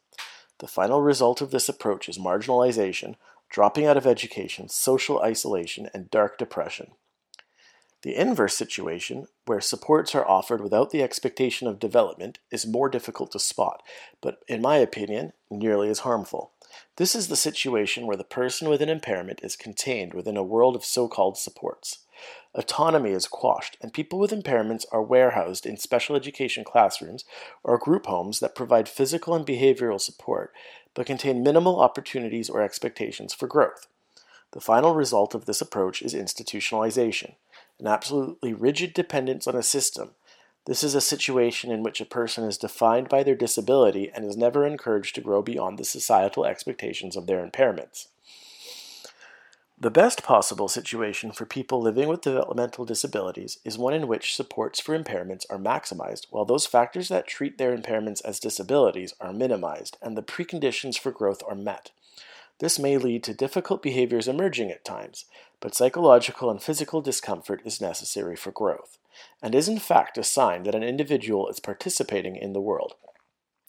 The 0.60 0.68
final 0.68 1.02
result 1.02 1.42
of 1.42 1.52
this 1.52 1.68
approach 1.68 2.08
is 2.08 2.18
marginalization, 2.18 3.16
dropping 3.50 3.86
out 3.86 3.98
of 3.98 4.08
education, 4.08 4.70
social 4.70 5.22
isolation, 5.22 5.90
and 5.94 6.10
dark 6.10 6.38
depression. 6.38 6.92
The 8.04 8.16
inverse 8.16 8.58
situation, 8.58 9.28
where 9.46 9.62
supports 9.62 10.16
are 10.16 10.28
offered 10.28 10.62
without 10.62 10.90
the 10.90 11.04
expectation 11.04 11.68
of 11.68 11.80
development, 11.80 12.40
is 12.50 12.66
more 12.66 12.90
difficult 12.90 13.32
to 13.34 13.40
spot, 13.40 13.84
but 14.22 14.40
in 14.48 14.62
my 14.62 14.78
opinion, 14.78 15.34
nearly 15.52 15.88
as 15.90 16.00
harmful. 16.00 16.52
This 16.96 17.14
is 17.14 17.28
the 17.28 17.36
situation 17.36 18.08
where 18.08 18.18
the 18.18 18.24
person 18.24 18.70
with 18.70 18.82
an 18.82 18.90
impairment 18.90 19.42
is 19.44 19.56
contained 19.56 20.14
within 20.14 20.38
a 20.38 20.44
world 20.44 20.76
of 20.76 20.86
so 20.86 21.08
called 21.08 21.38
supports. 21.38 22.00
Autonomy 22.56 23.12
is 23.12 23.28
quashed, 23.28 23.78
and 23.82 23.94
people 23.94 24.18
with 24.18 24.32
impairments 24.32 24.86
are 24.92 25.04
warehoused 25.04 25.66
in 25.66 25.78
special 25.78 26.16
education 26.16 26.64
classrooms 26.64 27.24
or 27.64 27.78
group 27.78 28.08
homes 28.08 28.40
that 28.40 28.56
provide 28.56 28.90
physical 28.90 29.36
and 29.36 29.46
behavioral 29.46 30.00
support 30.02 30.54
but 30.94 31.06
contain 31.06 31.44
minimal 31.44 31.80
opportunities 31.80 32.50
or 32.50 32.62
expectations 32.62 33.34
for 33.34 33.48
growth. 33.48 33.88
The 34.52 34.60
final 34.60 34.94
result 34.94 35.34
of 35.34 35.46
this 35.46 35.62
approach 35.62 36.02
is 36.02 36.14
institutionalization 36.14 37.36
an 37.82 37.88
absolutely 37.88 38.54
rigid 38.54 38.94
dependence 38.94 39.48
on 39.48 39.56
a 39.56 39.64
system. 39.64 40.12
This 40.66 40.84
is 40.84 40.94
a 40.94 41.02
situation 41.02 41.72
in 41.72 41.82
which 41.82 42.00
a 42.00 42.06
person 42.06 42.44
is 42.44 42.58
defined 42.58 43.10
by 43.10 43.24
their 43.24 43.36
disability 43.36 44.12
and 44.14 44.24
is 44.24 44.38
never 44.38 44.66
encouraged 44.66 45.16
to 45.16 45.22
grow 45.22 45.42
beyond 45.42 45.80
the 45.80 45.84
societal 45.84 46.46
expectations 46.46 47.18
of 47.18 47.26
their 47.26 47.46
impairments. 47.46 48.08
The 49.80 49.90
best 49.90 50.22
possible 50.22 50.68
situation 50.68 51.32
for 51.32 51.48
people 51.48 51.82
living 51.82 52.08
with 52.08 52.22
developmental 52.22 52.86
disabilities 52.86 53.58
is 53.66 53.80
one 53.80 53.96
in 53.96 54.08
which 54.08 54.36
supports 54.36 54.80
for 54.80 54.96
impairments 54.96 55.48
are 55.50 55.58
maximized, 55.58 56.28
while 56.30 56.46
those 56.46 56.68
factors 56.68 57.10
that 57.10 57.26
treat 57.26 57.58
their 57.58 57.76
impairments 57.76 58.24
as 58.24 58.40
disabilities 58.40 59.16
are 59.20 59.34
minimized 59.34 59.98
and 60.00 60.16
the 60.16 60.22
preconditions 60.22 61.00
for 61.00 61.12
growth 61.12 61.42
are 61.50 61.56
met. 61.56 61.90
This 62.60 62.78
may 62.78 62.98
lead 62.98 63.24
to 63.24 63.34
difficult 63.34 63.82
behaviors 63.82 64.28
emerging 64.28 64.70
at 64.70 64.86
times, 64.86 65.26
but 65.62 65.76
psychological 65.76 66.50
and 66.50 66.62
physical 66.62 67.02
discomfort 67.02 67.62
is 67.64 67.80
necessary 67.80 68.36
for 68.36 68.52
growth, 68.52 68.98
and 69.42 69.56
is 69.56 69.70
in 69.70 69.80
fact 69.80 70.18
a 70.18 70.24
sign 70.24 70.64
that 70.64 70.76
an 70.76 70.84
individual 70.84 71.48
is 71.48 71.60
participating 71.60 72.36
in 72.36 72.52
the 72.52 72.60
world. 72.60 72.96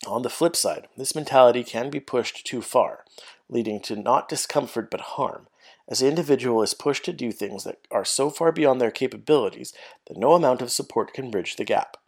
On 0.06 0.22
the 0.22 0.30
flip 0.30 0.56
side, 0.56 0.88
this 0.96 1.14
mentality 1.14 1.62
can 1.62 1.88
be 1.90 2.00
pushed 2.00 2.44
too 2.44 2.60
far, 2.60 3.04
leading 3.48 3.80
to 3.82 3.94
not 3.94 4.28
discomfort 4.28 4.90
but 4.90 5.00
harm, 5.00 5.46
as 5.88 6.00
the 6.00 6.08
individual 6.08 6.62
is 6.62 6.74
pushed 6.74 7.04
to 7.04 7.12
do 7.12 7.30
things 7.30 7.64
that 7.64 7.78
are 7.90 8.04
so 8.04 8.30
far 8.30 8.50
beyond 8.50 8.80
their 8.80 8.90
capabilities 8.90 9.72
that 10.08 10.16
no 10.16 10.32
amount 10.32 10.62
of 10.62 10.72
support 10.72 11.12
can 11.12 11.30
bridge 11.30 11.56
the 11.56 11.64
gap. 11.64 11.98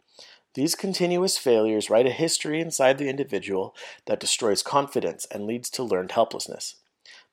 These 0.55 0.75
continuous 0.75 1.37
failures 1.37 1.89
write 1.89 2.05
a 2.07 2.11
history 2.11 2.59
inside 2.59 2.97
the 2.97 3.09
individual 3.09 3.75
that 4.07 4.19
destroys 4.19 4.63
confidence 4.63 5.27
and 5.29 5.45
leads 5.45 5.69
to 5.71 5.83
learned 5.83 6.13
helplessness. 6.13 6.75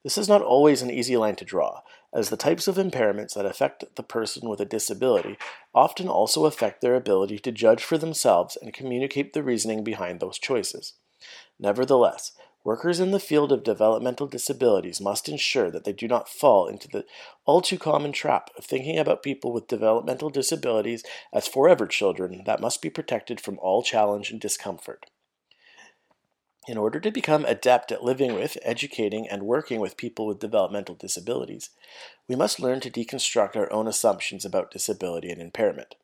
This 0.03 0.19
is 0.19 0.29
not 0.29 0.43
always 0.43 0.83
an 0.83 0.91
easy 0.91 1.17
line 1.17 1.37
to 1.37 1.45
draw, 1.45 1.83
as 2.15 2.29
the 2.29 2.37
types 2.37 2.69
of 2.69 2.77
impairments 2.77 3.35
that 3.35 3.47
affect 3.47 3.85
the 3.97 4.03
person 4.03 4.49
with 4.49 4.61
a 4.61 4.65
disability 4.65 5.37
often 5.75 6.09
also 6.09 6.45
affect 6.47 6.81
their 6.81 6.95
ability 6.95 7.39
to 7.39 7.53
judge 7.53 7.83
for 7.83 7.99
themselves 7.99 8.57
and 8.61 8.75
communicate 8.75 9.33
the 9.33 9.43
reasoning 9.43 9.83
behind 9.83 10.21
those 10.21 10.39
choices. 10.39 10.95
Nevertheless, 11.59 12.33
Workers 12.65 13.01
in 13.01 13.11
the 13.11 13.19
field 13.19 13.51
of 13.51 13.65
developmental 13.65 14.29
disabilities 14.29 15.01
must 15.01 15.29
ensure 15.29 15.69
that 15.73 15.83
they 15.83 15.93
do 15.93 16.07
not 16.07 16.29
fall 16.29 16.69
into 16.69 16.87
the 16.87 17.05
all 17.45 17.61
too 17.61 17.77
common 17.77 18.13
trap 18.13 18.51
of 18.57 18.65
thinking 18.65 18.99
about 18.99 19.25
people 19.25 19.53
with 19.53 19.67
developmental 19.67 20.31
disabilities 20.31 21.03
as 21.33 21.49
forever 21.49 21.89
children 21.89 22.43
that 22.47 22.61
must 22.61 22.81
be 22.81 22.89
protected 22.89 23.41
from 23.41 23.59
all 23.59 23.83
challenge 23.83 24.31
and 24.31 24.41
discomfort. 24.41 25.07
In 26.69 26.79
order 26.79 27.01
to 27.01 27.11
become 27.11 27.45
adept 27.45 27.91
at 27.91 28.05
living 28.05 28.35
with, 28.35 28.57
educating, 28.63 29.29
and 29.29 29.43
working 29.43 29.81
with 29.81 29.97
people 29.97 30.29
with 30.29 30.39
developmental 30.39 30.95
disabilities, 30.95 31.71
we 32.29 32.37
must 32.37 32.61
learn 32.61 32.79
to 32.81 32.91
deconstruct 32.91 33.57
our 33.57 33.73
own 33.73 33.89
assumptions 33.89 34.45
about 34.45 34.71
disability 34.71 35.31
and 35.31 35.43
impairment. 35.43 35.97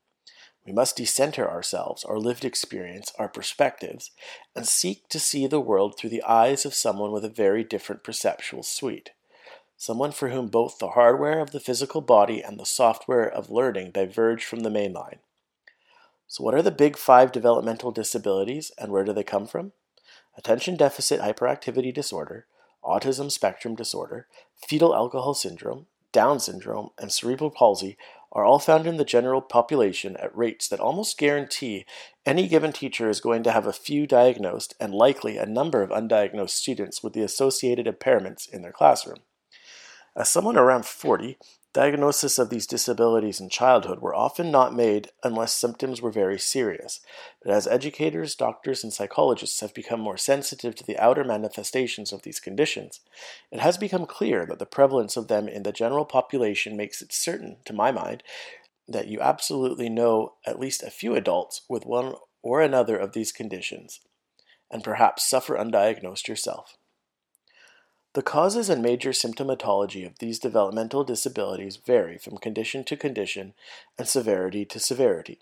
We 0.66 0.72
must 0.72 0.96
decenter 0.96 1.48
ourselves, 1.48 2.04
our 2.04 2.18
lived 2.18 2.44
experience, 2.44 3.12
our 3.20 3.28
perspectives, 3.28 4.10
and 4.56 4.66
seek 4.66 5.08
to 5.10 5.20
see 5.20 5.46
the 5.46 5.60
world 5.60 5.96
through 5.96 6.10
the 6.10 6.24
eyes 6.24 6.66
of 6.66 6.74
someone 6.74 7.12
with 7.12 7.24
a 7.24 7.30
very 7.30 7.62
different 7.62 8.02
perceptual 8.02 8.64
suite. 8.64 9.10
Someone 9.76 10.10
for 10.10 10.30
whom 10.30 10.48
both 10.48 10.78
the 10.78 10.88
hardware 10.88 11.38
of 11.38 11.52
the 11.52 11.60
physical 11.60 12.00
body 12.00 12.42
and 12.42 12.58
the 12.58 12.66
software 12.66 13.28
of 13.28 13.48
learning 13.48 13.92
diverge 13.92 14.44
from 14.44 14.60
the 14.60 14.70
main 14.70 14.92
line. 14.92 15.20
So, 16.26 16.42
what 16.42 16.54
are 16.54 16.62
the 16.62 16.72
big 16.72 16.98
five 16.98 17.30
developmental 17.30 17.92
disabilities 17.92 18.72
and 18.76 18.90
where 18.90 19.04
do 19.04 19.12
they 19.12 19.22
come 19.22 19.46
from? 19.46 19.72
Attention 20.38 20.76
deficit 20.76 21.20
hyperactivity 21.20 21.92
disorder, 21.92 22.46
autism 22.84 23.28
spectrum 23.28 23.74
disorder, 23.74 24.28
fetal 24.54 24.94
alcohol 24.94 25.34
syndrome, 25.34 25.86
Down 26.12 26.38
syndrome, 26.38 26.90
and 26.96 27.12
cerebral 27.12 27.50
palsy 27.50 27.98
are 28.30 28.44
all 28.44 28.60
found 28.60 28.86
in 28.86 28.98
the 28.98 29.04
general 29.04 29.40
population 29.40 30.16
at 30.16 30.34
rates 30.36 30.68
that 30.68 30.78
almost 30.78 31.18
guarantee 31.18 31.84
any 32.24 32.46
given 32.46 32.72
teacher 32.72 33.08
is 33.08 33.20
going 33.20 33.42
to 33.42 33.50
have 33.50 33.66
a 33.66 33.72
few 33.72 34.06
diagnosed 34.06 34.74
and 34.78 34.94
likely 34.94 35.36
a 35.38 35.44
number 35.44 35.82
of 35.82 35.90
undiagnosed 35.90 36.50
students 36.50 37.02
with 37.02 37.14
the 37.14 37.22
associated 37.22 37.86
impairments 37.86 38.48
in 38.48 38.62
their 38.62 38.72
classroom. 38.72 39.18
As 40.14 40.30
someone 40.30 40.56
around 40.56 40.86
40, 40.86 41.36
Diagnosis 41.74 42.38
of 42.38 42.48
these 42.48 42.66
disabilities 42.66 43.40
in 43.40 43.50
childhood 43.50 44.00
were 44.00 44.14
often 44.14 44.50
not 44.50 44.74
made 44.74 45.10
unless 45.22 45.54
symptoms 45.54 46.00
were 46.00 46.10
very 46.10 46.38
serious, 46.38 47.00
but 47.42 47.52
as 47.52 47.66
educators, 47.66 48.34
doctors, 48.34 48.82
and 48.82 48.90
psychologists 48.90 49.60
have 49.60 49.74
become 49.74 50.00
more 50.00 50.16
sensitive 50.16 50.74
to 50.74 50.84
the 50.84 50.98
outer 50.98 51.24
manifestations 51.24 52.10
of 52.10 52.22
these 52.22 52.40
conditions, 52.40 53.00
it 53.50 53.60
has 53.60 53.76
become 53.76 54.06
clear 54.06 54.46
that 54.46 54.58
the 54.58 54.64
prevalence 54.64 55.14
of 55.14 55.28
them 55.28 55.46
in 55.46 55.62
the 55.62 55.70
general 55.70 56.06
population 56.06 56.74
makes 56.74 57.02
it 57.02 57.12
certain, 57.12 57.58
to 57.66 57.74
my 57.74 57.92
mind, 57.92 58.22
that 58.88 59.08
you 59.08 59.20
absolutely 59.20 59.90
know 59.90 60.32
at 60.46 60.58
least 60.58 60.82
a 60.82 60.90
few 60.90 61.14
adults 61.14 61.60
with 61.68 61.84
one 61.84 62.14
or 62.42 62.62
another 62.62 62.96
of 62.96 63.12
these 63.12 63.30
conditions, 63.30 64.00
and 64.70 64.82
perhaps 64.82 65.28
suffer 65.28 65.54
undiagnosed 65.54 66.28
yourself. 66.28 66.78
The 68.14 68.22
causes 68.22 68.70
and 68.70 68.82
major 68.82 69.10
symptomatology 69.10 70.06
of 70.06 70.18
these 70.18 70.38
developmental 70.38 71.04
disabilities 71.04 71.76
vary 71.76 72.16
from 72.16 72.38
condition 72.38 72.82
to 72.84 72.96
condition 72.96 73.54
and 73.98 74.08
severity 74.08 74.64
to 74.64 74.80
severity. 74.80 75.38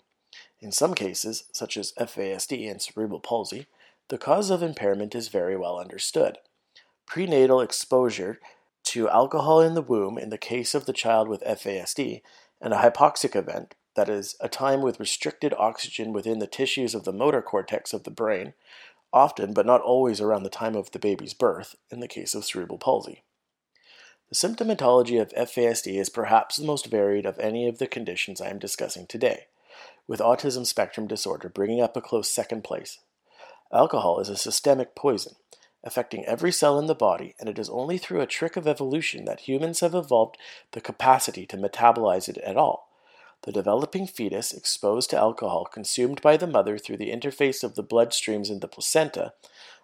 In 0.59 0.71
some 0.71 0.93
cases, 0.93 1.45
such 1.53 1.77
as 1.77 1.93
FASD 1.93 2.69
and 2.69 2.81
cerebral 2.81 3.19
palsy, 3.19 3.67
the 4.09 4.17
cause 4.17 4.49
of 4.49 4.61
impairment 4.61 5.15
is 5.15 5.27
very 5.27 5.55
well 5.55 5.79
understood. 5.79 6.39
Prenatal 7.05 7.61
exposure 7.61 8.39
to 8.83 9.09
alcohol 9.09 9.61
in 9.61 9.73
the 9.73 9.81
womb 9.81 10.17
in 10.17 10.29
the 10.29 10.37
case 10.37 10.73
of 10.73 10.85
the 10.85 10.93
child 10.93 11.27
with 11.27 11.43
FASD, 11.43 12.21
and 12.61 12.73
a 12.73 12.77
hypoxic 12.77 13.35
event, 13.35 13.75
that 13.95 14.09
is, 14.09 14.35
a 14.39 14.49
time 14.49 14.81
with 14.81 14.99
restricted 14.99 15.53
oxygen 15.57 16.13
within 16.13 16.39
the 16.39 16.47
tissues 16.47 16.95
of 16.95 17.03
the 17.03 17.13
motor 17.13 17.41
cortex 17.41 17.93
of 17.93 18.03
the 18.03 18.11
brain, 18.11 18.53
often 19.13 19.53
but 19.53 19.65
not 19.65 19.81
always 19.81 20.21
around 20.21 20.43
the 20.43 20.49
time 20.49 20.75
of 20.75 20.91
the 20.91 20.99
baby's 20.99 21.33
birth, 21.33 21.75
in 21.89 21.99
the 21.99 22.07
case 22.07 22.35
of 22.35 22.45
cerebral 22.45 22.77
palsy. 22.77 23.23
The 24.29 24.35
symptomatology 24.35 25.21
of 25.21 25.31
FASD 25.31 25.97
is 25.97 26.09
perhaps 26.09 26.57
the 26.57 26.65
most 26.65 26.87
varied 26.87 27.25
of 27.25 27.39
any 27.39 27.67
of 27.67 27.77
the 27.77 27.87
conditions 27.87 28.41
I 28.41 28.49
am 28.49 28.59
discussing 28.59 29.07
today, 29.07 29.47
with 30.05 30.19
autism 30.19 30.65
spectrum 30.65 31.07
disorder 31.07 31.47
bringing 31.47 31.81
up 31.81 31.95
a 31.95 32.01
close 32.01 32.29
second 32.29 32.63
place. 32.63 32.99
Alcohol 33.71 34.19
is 34.19 34.27
a 34.27 34.35
systemic 34.35 34.95
poison, 34.95 35.35
affecting 35.83 36.25
every 36.25 36.51
cell 36.51 36.77
in 36.77 36.87
the 36.87 36.95
body, 36.95 37.35
and 37.39 37.47
it 37.47 37.57
is 37.57 37.69
only 37.69 37.97
through 37.97 38.19
a 38.19 38.27
trick 38.27 38.57
of 38.57 38.67
evolution 38.67 39.23
that 39.25 39.41
humans 39.41 39.79
have 39.79 39.95
evolved 39.95 40.37
the 40.71 40.81
capacity 40.81 41.45
to 41.45 41.57
metabolize 41.57 42.27
it 42.27 42.37
at 42.39 42.57
all. 42.57 42.86
The 43.43 43.51
developing 43.51 44.07
fetus, 44.07 44.51
exposed 44.51 45.09
to 45.11 45.17
alcohol 45.17 45.65
consumed 45.65 46.21
by 46.21 46.37
the 46.37 46.47
mother 46.47 46.77
through 46.77 46.97
the 46.97 47.11
interface 47.11 47.63
of 47.63 47.75
the 47.75 47.83
bloodstreams 47.83 48.49
in 48.49 48.59
the 48.59 48.67
placenta, 48.67 49.33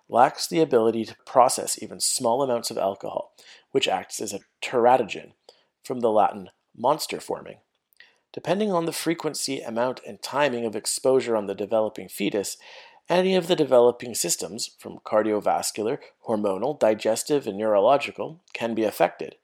lacks 0.10 0.48
the 0.48 0.60
ability 0.60 1.06
to 1.06 1.16
process 1.26 1.82
even 1.82 2.00
small 2.00 2.44
amounts 2.44 2.72
of 2.72 2.78
alcohol, 2.78 3.34
which 3.72 3.88
acts 3.88 4.20
as 4.20 4.34
a 4.34 4.42
teratogen, 4.62 5.32
from 5.84 6.02
the 6.02 6.12
Latin 6.12 6.50
monster 6.76 7.20
forming. 7.20 7.58
Depending 8.34 8.72
on 8.72 8.86
the 8.86 8.92
frequency, 8.92 9.62
amount, 9.62 10.02
and 10.08 10.22
timing 10.22 10.66
of 10.66 10.76
exposure 10.76 11.36
on 11.36 11.46
the 11.46 11.56
developing 11.56 12.10
fetus, 12.10 12.58
any 13.10 13.36
of 13.36 13.48
the 13.48 13.56
developing 13.56 14.16
systems, 14.16 14.72
from 14.80 15.00
cardiovascular, 15.06 16.00
hormonal, 16.28 16.80
digestive, 16.80 17.46
and 17.46 17.58
neurological, 17.58 18.42
can 18.54 18.74
be 18.74 18.84
affected. 18.84 19.36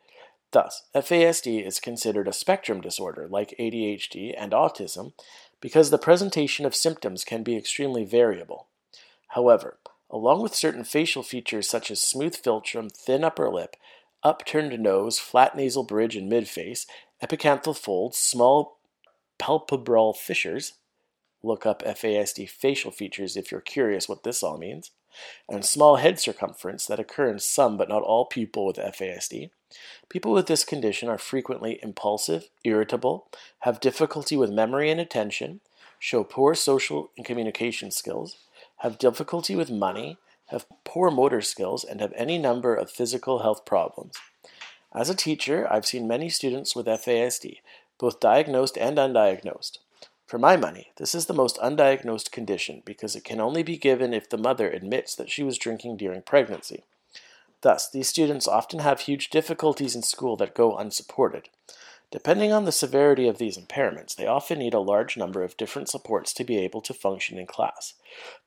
Thus, 0.51 0.83
FASD 0.95 1.65
is 1.65 1.79
considered 1.79 2.27
a 2.27 2.33
spectrum 2.33 2.81
disorder 2.81 3.27
like 3.29 3.55
ADHD 3.59 4.33
and 4.35 4.51
autism 4.51 5.13
because 5.61 5.89
the 5.89 5.97
presentation 5.97 6.65
of 6.65 6.75
symptoms 6.75 7.23
can 7.23 7.43
be 7.43 7.55
extremely 7.55 8.03
variable. 8.03 8.67
However, 9.29 9.77
along 10.09 10.41
with 10.41 10.55
certain 10.55 10.83
facial 10.83 11.21
features 11.21 11.69
such 11.69 11.91
as 11.91 12.01
smooth 12.01 12.35
philtrum, 12.35 12.91
thin 12.91 13.23
upper 13.23 13.49
lip, 13.49 13.75
upturned 14.23 14.77
nose, 14.79 15.19
flat 15.19 15.55
nasal 15.55 15.83
bridge 15.83 16.15
and 16.15 16.31
midface, 16.31 16.87
epicanthal 17.21 17.77
folds, 17.77 18.17
small 18.17 18.79
palpebral 19.37 20.15
fissures, 20.15 20.73
look 21.43 21.65
up 21.65 21.83
FASD 21.83 22.49
facial 22.49 22.91
features 22.91 23.37
if 23.37 23.51
you're 23.51 23.61
curious 23.61 24.09
what 24.09 24.23
this 24.23 24.41
all 24.41 24.57
means, 24.57 24.91
and 25.47 25.65
small 25.65 25.97
head 25.97 26.19
circumference 26.19 26.85
that 26.85 26.99
occur 26.99 27.29
in 27.29 27.39
some 27.39 27.77
but 27.77 27.89
not 27.89 28.03
all 28.03 28.25
people 28.25 28.65
with 28.65 28.77
FASD. 28.77 29.49
People 30.09 30.31
with 30.31 30.47
this 30.47 30.63
condition 30.63 31.09
are 31.09 31.17
frequently 31.17 31.79
impulsive, 31.83 32.49
irritable, 32.63 33.27
have 33.59 33.79
difficulty 33.79 34.35
with 34.35 34.49
memory 34.49 34.89
and 34.89 34.99
attention, 34.99 35.61
show 35.99 36.23
poor 36.23 36.55
social 36.55 37.11
and 37.17 37.25
communication 37.25 37.91
skills, 37.91 38.37
have 38.77 38.97
difficulty 38.97 39.55
with 39.55 39.69
money, 39.69 40.17
have 40.47 40.65
poor 40.83 41.11
motor 41.11 41.41
skills, 41.41 41.83
and 41.83 42.01
have 42.01 42.13
any 42.15 42.37
number 42.37 42.73
of 42.73 42.89
physical 42.89 43.39
health 43.39 43.65
problems. 43.65 44.15
As 44.93 45.09
a 45.09 45.15
teacher, 45.15 45.71
I've 45.71 45.85
seen 45.85 46.07
many 46.07 46.29
students 46.29 46.75
with 46.75 46.87
FASD, 46.87 47.57
both 47.99 48.19
diagnosed 48.19 48.77
and 48.77 48.97
undiagnosed. 48.97 49.77
For 50.29 50.37
my 50.37 50.57
money, 50.57 50.91
this 50.97 51.15
is 51.15 51.25
the 51.25 51.33
most 51.33 51.57
undiagnosed 51.57 52.29
condition 52.29 52.83
because 52.85 53.15
it 53.15 53.23
can 53.23 53.41
only 53.41 53.63
be 53.63 53.77
given 53.77 54.13
if 54.13 54.29
the 54.29 54.37
mother 54.37 54.69
admits 54.69 55.15
that 55.15 55.31
she 55.31 55.41
was 55.41 55.57
drinking 55.57 55.97
during 55.97 56.21
pregnancy. 56.21 56.83
Thus, 57.61 57.89
these 57.89 58.09
students 58.09 58.47
often 58.47 58.77
have 58.77 58.99
huge 58.99 59.31
difficulties 59.31 59.95
in 59.95 60.03
school 60.03 60.35
that 60.35 60.53
go 60.53 60.77
unsupported. 60.77 61.49
Depending 62.11 62.53
on 62.53 62.65
the 62.65 62.71
severity 62.71 63.27
of 63.27 63.39
these 63.39 63.57
impairments, 63.57 64.15
they 64.15 64.27
often 64.27 64.59
need 64.59 64.75
a 64.75 64.79
large 64.79 65.17
number 65.17 65.41
of 65.41 65.57
different 65.57 65.89
supports 65.89 66.31
to 66.33 66.43
be 66.43 66.59
able 66.59 66.81
to 66.81 66.93
function 66.93 67.39
in 67.39 67.47
class. 67.47 67.95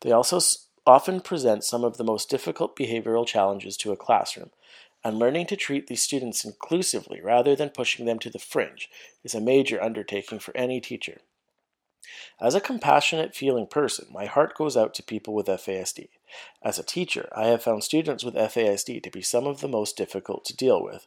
They 0.02 0.12
also 0.12 0.38
often 0.86 1.20
present 1.20 1.64
some 1.64 1.82
of 1.82 1.96
the 1.96 2.04
most 2.04 2.30
difficult 2.30 2.76
behavioral 2.76 3.26
challenges 3.26 3.76
to 3.78 3.90
a 3.90 3.96
classroom, 3.96 4.50
and 5.02 5.18
learning 5.18 5.46
to 5.46 5.56
treat 5.56 5.88
these 5.88 6.02
students 6.02 6.44
inclusively 6.44 7.20
rather 7.20 7.56
than 7.56 7.70
pushing 7.70 8.06
them 8.06 8.20
to 8.20 8.30
the 8.30 8.38
fringe 8.38 8.88
is 9.24 9.34
a 9.34 9.40
major 9.40 9.82
undertaking 9.82 10.38
for 10.38 10.56
any 10.56 10.80
teacher. 10.80 11.22
As 12.40 12.54
a 12.54 12.60
compassionate 12.60 13.34
feeling 13.34 13.66
person, 13.66 14.06
my 14.10 14.26
heart 14.26 14.56
goes 14.56 14.76
out 14.76 14.94
to 14.94 15.02
people 15.02 15.34
with 15.34 15.46
FASD. 15.46 16.08
As 16.62 16.78
a 16.78 16.84
teacher, 16.84 17.28
I 17.36 17.46
have 17.46 17.62
found 17.62 17.84
students 17.84 18.24
with 18.24 18.34
FASD 18.34 19.02
to 19.02 19.10
be 19.10 19.22
some 19.22 19.46
of 19.46 19.60
the 19.60 19.68
most 19.68 19.96
difficult 19.96 20.44
to 20.46 20.56
deal 20.56 20.82
with. 20.82 21.06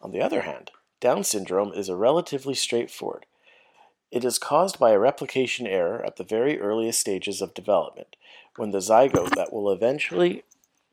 On 0.00 0.12
the 0.12 0.20
other 0.20 0.42
hand, 0.42 0.70
down 1.00 1.24
syndrome 1.24 1.72
is 1.72 1.88
a 1.88 1.96
relatively 1.96 2.54
straightforward. 2.54 3.26
It 4.10 4.24
is 4.24 4.38
caused 4.38 4.78
by 4.78 4.90
a 4.90 4.98
replication 4.98 5.66
error 5.66 6.04
at 6.04 6.16
the 6.16 6.24
very 6.24 6.58
earliest 6.58 7.00
stages 7.00 7.42
of 7.42 7.54
development, 7.54 8.16
when 8.56 8.70
the 8.70 8.78
zygote 8.78 9.34
that 9.34 9.52
will 9.52 9.70
eventually 9.70 10.44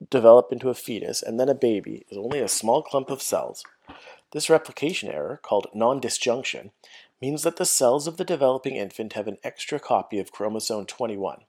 develop 0.09 0.51
into 0.51 0.69
a 0.69 0.73
fetus 0.73 1.23
and 1.23 1.39
then 1.39 1.49
a 1.49 1.55
baby 1.55 2.05
is 2.09 2.17
only 2.17 2.39
a 2.39 2.47
small 2.47 2.81
clump 2.81 3.09
of 3.09 3.21
cells. 3.21 3.63
This 4.31 4.49
replication 4.49 5.09
error, 5.09 5.39
called 5.41 5.67
non 5.73 6.01
disjunction, 6.01 6.71
means 7.25 7.41
that 7.41 7.55
the 7.55 7.65
cells 7.65 8.05
of 8.05 8.17
the 8.17 8.23
developing 8.23 8.75
infant 8.75 9.13
have 9.13 9.27
an 9.27 9.39
extra 9.43 9.79
copy 9.79 10.19
of 10.19 10.31
chromosome 10.31 10.85
21. 10.85 11.39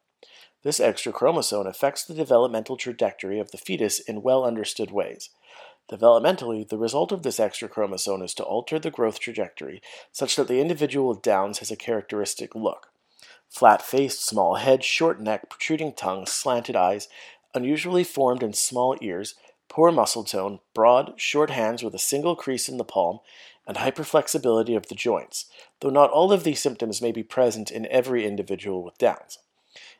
This 0.63 0.81
extra 0.81 1.13
chromosome 1.13 1.67
affects 1.67 2.03
the 2.03 2.15
developmental 2.15 2.79
trajectory 2.79 3.39
of 3.39 3.51
the 3.51 3.59
fetus 3.59 3.99
in 3.99 4.23
well 4.23 4.43
understood 4.43 4.91
ways. 4.91 5.29
Developmentally, 5.91 6.67
the 6.67 6.79
result 6.79 7.13
of 7.13 7.23
this 7.23 7.39
extra 7.39 7.69
chromosome 7.69 8.23
is 8.23 8.33
to 8.33 8.43
alter 8.43 8.79
the 8.79 8.91
growth 8.91 9.21
trajectory 9.21 9.83
such 10.13 10.35
that 10.37 10.49
the 10.49 10.63
individual 10.63 11.09
with 11.11 11.21
Downs 11.21 11.59
has 11.59 11.71
a 11.71 11.77
characteristic 11.77 12.55
look. 12.55 12.89
Flat 13.51 13.83
faced, 13.83 14.25
small 14.25 14.55
head, 14.55 14.83
short 14.83 15.21
neck, 15.21 15.51
protruding 15.51 15.93
tongue, 15.93 16.25
slanted 16.25 16.75
eyes, 16.75 17.07
unusually 17.55 18.03
formed 18.03 18.43
and 18.43 18.57
small 18.57 18.97
ears, 19.03 19.35
poor 19.69 19.93
muscle 19.93 20.25
tone, 20.25 20.61
broad, 20.73 21.21
short 21.21 21.51
hands 21.51 21.83
with 21.83 21.95
a 21.95 21.99
single 21.99 22.35
crease 22.35 22.67
in 22.67 22.79
the 22.79 22.83
palm, 22.83 23.21
and 23.67 23.77
hyperflexibility 23.77 24.77
of 24.77 24.89
the 24.89 24.95
joints, 24.95 25.47
though 25.81 25.91
not 25.91 26.11
all 26.11 26.33
of 26.33 26.45
these 26.45 26.61
symptoms 26.61 27.03
may 27.03 27.13
be 27.13 27.23
present 27.23 27.71
in 27.71 27.87
every 27.87 28.25
individual 28.25 28.83
with 28.83 28.99
Downs. 28.99 29.39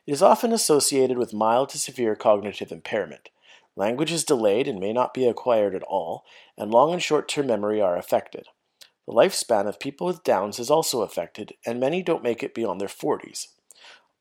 It 0.05 0.11
is 0.13 0.21
often 0.21 0.53
associated 0.53 1.17
with 1.17 1.33
mild 1.33 1.69
to 1.69 1.79
severe 1.79 2.15
cognitive 2.15 2.71
impairment. 2.71 3.29
Language 3.75 4.11
is 4.11 4.23
delayed 4.23 4.67
and 4.67 4.79
may 4.79 4.93
not 4.93 5.13
be 5.13 5.27
acquired 5.27 5.75
at 5.75 5.83
all, 5.83 6.23
and 6.57 6.71
long 6.71 6.93
and 6.93 7.03
short 7.03 7.27
term 7.27 7.47
memory 7.47 7.79
are 7.79 7.97
affected. 7.97 8.47
The 9.05 9.13
lifespan 9.13 9.67
of 9.67 9.79
people 9.79 10.07
with 10.07 10.23
Downs 10.23 10.59
is 10.59 10.69
also 10.69 11.01
affected, 11.01 11.53
and 11.65 11.79
many 11.79 12.01
don't 12.01 12.23
make 12.23 12.41
it 12.41 12.55
beyond 12.55 12.81
their 12.81 12.87
40s. 12.87 13.47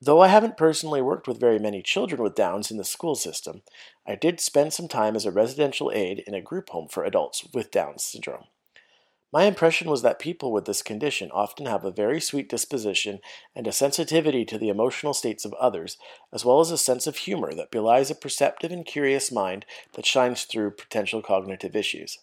Though 0.00 0.20
I 0.20 0.28
haven't 0.28 0.58
personally 0.58 1.00
worked 1.00 1.26
with 1.26 1.40
very 1.40 1.58
many 1.58 1.80
children 1.80 2.22
with 2.22 2.34
Downs 2.34 2.70
in 2.70 2.76
the 2.76 2.84
school 2.84 3.14
system, 3.14 3.62
I 4.06 4.14
did 4.14 4.40
spend 4.40 4.74
some 4.74 4.88
time 4.88 5.16
as 5.16 5.24
a 5.24 5.30
residential 5.30 5.90
aide 5.90 6.22
in 6.26 6.34
a 6.34 6.42
group 6.42 6.68
home 6.68 6.88
for 6.88 7.04
adults 7.04 7.48
with 7.54 7.70
Down 7.70 7.98
syndrome. 7.98 8.44
My 9.32 9.44
impression 9.44 9.90
was 9.90 10.02
that 10.02 10.18
people 10.18 10.52
with 10.52 10.66
this 10.66 10.82
condition 10.82 11.30
often 11.32 11.66
have 11.66 11.84
a 11.84 11.90
very 11.90 12.20
sweet 12.20 12.48
disposition 12.48 13.18
and 13.54 13.66
a 13.66 13.72
sensitivity 13.72 14.44
to 14.44 14.56
the 14.56 14.68
emotional 14.68 15.14
states 15.14 15.44
of 15.44 15.52
others, 15.54 15.98
as 16.32 16.44
well 16.44 16.60
as 16.60 16.70
a 16.70 16.78
sense 16.78 17.06
of 17.06 17.16
humor 17.16 17.52
that 17.54 17.70
belies 17.70 18.10
a 18.10 18.14
perceptive 18.14 18.70
and 18.70 18.86
curious 18.86 19.32
mind 19.32 19.66
that 19.94 20.06
shines 20.06 20.44
through 20.44 20.70
potential 20.70 21.22
cognitive 21.22 21.74
issues. 21.74 22.18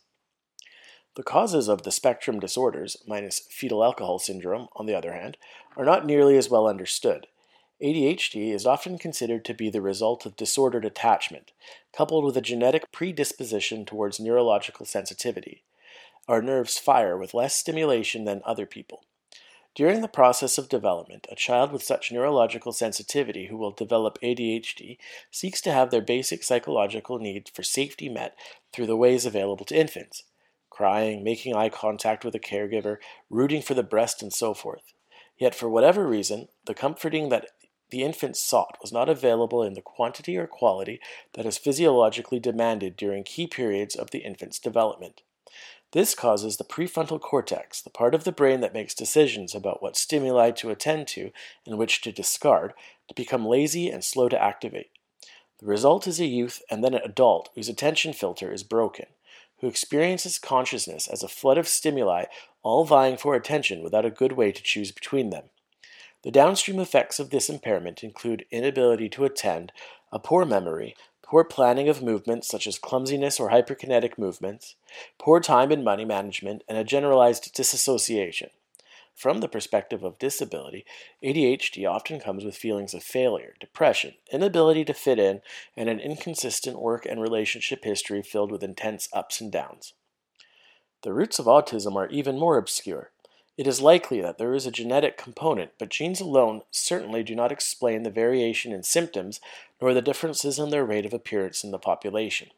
The 1.15 1.23
causes 1.23 1.67
of 1.67 1.83
the 1.83 1.91
spectrum 1.91 2.39
disorders, 2.39 2.97
minus 3.05 3.39
fetal 3.51 3.83
alcohol 3.83 4.17
syndrome, 4.17 4.67
on 4.75 4.87
the 4.87 4.95
other 4.95 5.13
hand, 5.13 5.37
are 5.75 5.85
not 5.85 6.05
nearly 6.05 6.37
as 6.37 6.49
well 6.49 6.67
understood. 6.67 7.27
ADHD 7.83 8.53
is 8.53 8.65
often 8.65 8.97
considered 8.97 9.43
to 9.45 9.53
be 9.53 9.69
the 9.69 9.81
result 9.81 10.25
of 10.25 10.37
disordered 10.37 10.85
attachment, 10.85 11.51
coupled 11.95 12.23
with 12.23 12.37
a 12.37 12.41
genetic 12.41 12.91
predisposition 12.91 13.85
towards 13.85 14.19
neurological 14.19 14.85
sensitivity. 14.85 15.63
Our 16.27 16.41
nerves 16.41 16.77
fire 16.77 17.17
with 17.17 17.33
less 17.33 17.55
stimulation 17.55 18.25
than 18.25 18.41
other 18.45 18.65
people. 18.65 19.03
During 19.75 20.01
the 20.01 20.07
process 20.07 20.57
of 20.57 20.69
development, 20.69 21.27
a 21.31 21.35
child 21.35 21.71
with 21.71 21.83
such 21.83 22.11
neurological 22.11 22.71
sensitivity 22.71 23.47
who 23.47 23.57
will 23.57 23.71
develop 23.71 24.19
ADHD 24.21 24.97
seeks 25.31 25.61
to 25.61 25.71
have 25.71 25.89
their 25.89 26.01
basic 26.01 26.43
psychological 26.43 27.17
needs 27.17 27.49
for 27.49 27.63
safety 27.63 28.07
met 28.07 28.35
through 28.71 28.85
the 28.85 28.95
ways 28.95 29.25
available 29.25 29.65
to 29.65 29.79
infants 29.79 30.23
crying, 30.73 31.23
making 31.23 31.55
eye 31.55 31.69
contact 31.69 32.25
with 32.25 32.33
a 32.33 32.39
caregiver, 32.39 32.97
rooting 33.29 33.61
for 33.61 33.75
the 33.75 33.83
breast, 33.83 34.23
and 34.23 34.33
so 34.33 34.55
forth. 34.55 34.93
Yet, 35.37 35.53
for 35.53 35.69
whatever 35.69 36.07
reason, 36.07 36.47
the 36.65 36.73
comforting 36.73 37.29
that 37.29 37.49
the 37.91 38.01
infant 38.01 38.35
sought 38.35 38.79
was 38.81 38.91
not 38.91 39.07
available 39.07 39.61
in 39.61 39.75
the 39.75 39.81
quantity 39.81 40.35
or 40.35 40.47
quality 40.47 40.99
that 41.33 41.45
is 41.45 41.59
physiologically 41.59 42.39
demanded 42.39 42.97
during 42.97 43.23
key 43.23 43.45
periods 43.45 43.95
of 43.95 44.09
the 44.09 44.19
infant's 44.19 44.57
development. 44.57 45.21
This 45.93 46.15
causes 46.15 46.57
the 46.57 46.63
prefrontal 46.63 47.21
cortex, 47.21 47.79
the 47.79 47.91
part 47.91 48.15
of 48.15 48.23
the 48.23 48.31
brain 48.31 48.61
that 48.61 48.73
makes 48.73 48.95
decisions 48.95 49.53
about 49.53 49.81
what 49.81 49.95
stimuli 49.95 50.49
to 50.49 50.71
attend 50.71 51.07
to 51.09 51.31
and 51.67 51.77
which 51.77 52.01
to 52.01 52.11
discard, 52.11 52.73
to 53.07 53.13
become 53.13 53.45
lazy 53.45 53.89
and 53.89 54.03
slow 54.03 54.27
to 54.27 54.41
activate. 54.41 54.89
The 55.59 55.67
result 55.67 56.07
is 56.07 56.19
a 56.19 56.25
youth 56.25 56.63
and 56.71 56.83
then 56.83 56.95
an 56.95 57.03
adult 57.05 57.51
whose 57.53 57.69
attention 57.69 58.11
filter 58.13 58.51
is 58.51 58.63
broken, 58.63 59.05
who 59.61 59.67
experiences 59.67 60.39
consciousness 60.39 61.07
as 61.07 61.21
a 61.21 61.27
flood 61.27 61.59
of 61.59 61.67
stimuli 61.67 62.25
all 62.63 62.85
vying 62.85 63.15
for 63.15 63.35
attention 63.35 63.83
without 63.83 64.03
a 64.03 64.09
good 64.09 64.31
way 64.31 64.51
to 64.51 64.63
choose 64.63 64.91
between 64.91 65.29
them. 65.29 65.43
The 66.23 66.31
downstream 66.31 66.79
effects 66.79 67.19
of 67.19 67.29
this 67.29 67.49
impairment 67.49 68.03
include 68.03 68.45
inability 68.49 69.09
to 69.09 69.25
attend, 69.25 69.71
a 70.11 70.17
poor 70.17 70.43
memory, 70.43 70.95
poor 71.33 71.43
planning 71.43 71.89
of 71.89 72.03
movements 72.03 72.47
such 72.47 72.67
as 72.67 72.77
clumsiness 72.77 73.39
or 73.39 73.49
hyperkinetic 73.49 74.19
movements, 74.19 74.75
poor 75.17 75.39
time 75.39 75.71
and 75.71 75.83
money 75.83 76.05
management, 76.05 76.63
and 76.69 76.77
a 76.77 76.83
generalized 76.83 77.51
disassociation. 77.55 78.51
From 79.15 79.39
the 79.39 79.47
perspective 79.47 80.03
of 80.03 80.19
disability, 80.19 80.85
ADHD 81.23 81.89
often 81.89 82.19
comes 82.19 82.45
with 82.45 82.55
feelings 82.55 82.93
of 82.93 83.01
failure, 83.01 83.55
depression, 83.59 84.13
inability 84.31 84.85
to 84.85 84.93
fit 84.93 85.17
in, 85.17 85.41
and 85.75 85.89
an 85.89 85.99
inconsistent 85.99 86.79
work 86.79 87.03
and 87.03 87.19
relationship 87.19 87.83
history 87.83 88.21
filled 88.21 88.51
with 88.51 88.63
intense 88.63 89.09
ups 89.11 89.41
and 89.41 89.51
downs. 89.51 89.95
The 91.01 91.13
roots 91.13 91.39
of 91.39 91.47
autism 91.47 91.95
are 91.95 92.09
even 92.09 92.37
more 92.37 92.59
obscure. 92.59 93.09
It 93.55 93.67
is 93.67 93.81
likely 93.81 94.19
that 94.21 94.39
there 94.39 94.55
is 94.55 94.65
a 94.65 94.71
genetic 94.71 95.15
component, 95.15 95.71
but 95.77 95.89
genes 95.89 96.19
alone 96.19 96.63
certainly 96.71 97.21
do 97.21 97.35
not 97.35 97.51
explain 97.51 98.01
the 98.01 98.09
variation 98.09 98.71
in 98.71 98.81
symptoms 98.81 99.39
nor 99.79 99.93
the 99.93 100.01
differences 100.01 100.57
in 100.57 100.71
their 100.71 100.85
rate 100.85 101.05
of 101.05 101.13
appearance 101.13 101.63
in 101.63 101.71
the 101.71 101.77
population. 101.77 102.49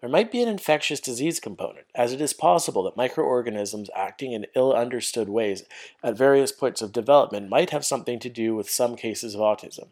There 0.00 0.08
might 0.08 0.32
be 0.32 0.42
an 0.42 0.48
infectious 0.48 1.00
disease 1.00 1.38
component, 1.38 1.86
as 1.94 2.12
it 2.12 2.20
is 2.20 2.32
possible 2.32 2.82
that 2.84 2.96
microorganisms 2.96 3.90
acting 3.94 4.32
in 4.32 4.46
ill 4.56 4.72
understood 4.72 5.28
ways 5.28 5.64
at 6.02 6.16
various 6.16 6.50
points 6.50 6.82
of 6.82 6.92
development 6.92 7.48
might 7.48 7.70
have 7.70 7.84
something 7.84 8.18
to 8.18 8.28
do 8.28 8.56
with 8.56 8.70
some 8.70 8.96
cases 8.96 9.34
of 9.34 9.40
autism. 9.40 9.88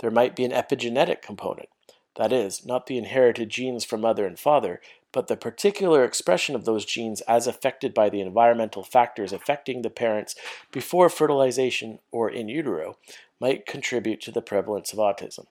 There 0.00 0.10
might 0.10 0.36
be 0.36 0.44
an 0.44 0.52
epigenetic 0.52 1.22
component, 1.22 1.68
that 2.16 2.32
is, 2.32 2.66
not 2.66 2.86
the 2.86 2.98
inherited 2.98 3.48
genes 3.48 3.84
from 3.84 4.02
mother 4.02 4.26
and 4.26 4.38
father, 4.38 4.80
but 5.12 5.26
the 5.26 5.36
particular 5.36 6.04
expression 6.04 6.54
of 6.54 6.64
those 6.64 6.84
genes 6.84 7.20
as 7.22 7.46
affected 7.46 7.92
by 7.92 8.08
the 8.08 8.20
environmental 8.20 8.82
factors 8.82 9.32
affecting 9.32 9.82
the 9.82 9.90
parents 9.90 10.34
before 10.70 11.08
fertilization 11.08 11.98
or 12.10 12.30
in 12.30 12.48
utero 12.48 12.96
might 13.40 13.66
contribute 13.66 14.20
to 14.20 14.30
the 14.30 14.42
prevalence 14.42 14.92
of 14.92 14.98
autism. 14.98 15.46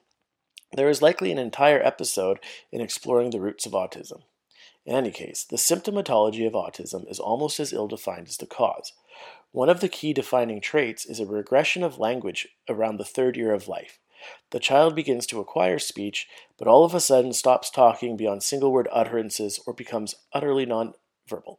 There 0.72 0.88
is 0.88 1.02
likely 1.02 1.32
an 1.32 1.38
entire 1.38 1.82
episode 1.82 2.38
in 2.70 2.80
exploring 2.80 3.30
the 3.30 3.40
roots 3.40 3.66
of 3.66 3.72
autism. 3.72 4.22
In 4.86 4.94
any 4.94 5.10
case, 5.10 5.44
the 5.44 5.56
symptomatology 5.56 6.46
of 6.46 6.54
autism 6.54 7.10
is 7.10 7.18
almost 7.18 7.60
as 7.60 7.72
ill 7.72 7.88
defined 7.88 8.28
as 8.28 8.38
the 8.38 8.46
cause. 8.46 8.92
One 9.52 9.68
of 9.68 9.80
the 9.80 9.88
key 9.88 10.12
defining 10.12 10.60
traits 10.60 11.04
is 11.04 11.20
a 11.20 11.26
regression 11.26 11.82
of 11.82 11.98
language 11.98 12.48
around 12.68 12.96
the 12.96 13.04
third 13.04 13.36
year 13.36 13.52
of 13.52 13.68
life. 13.68 13.98
The 14.50 14.60
child 14.60 14.94
begins 14.94 15.26
to 15.26 15.40
acquire 15.40 15.78
speech, 15.78 16.28
but 16.58 16.68
all 16.68 16.84
of 16.84 16.94
a 16.94 17.00
sudden 17.00 17.32
stops 17.32 17.70
talking 17.70 18.16
beyond 18.16 18.42
single 18.42 18.72
word 18.72 18.88
utterances 18.92 19.60
or 19.66 19.72
becomes 19.72 20.14
utterly 20.32 20.66
nonverbal. 20.66 21.58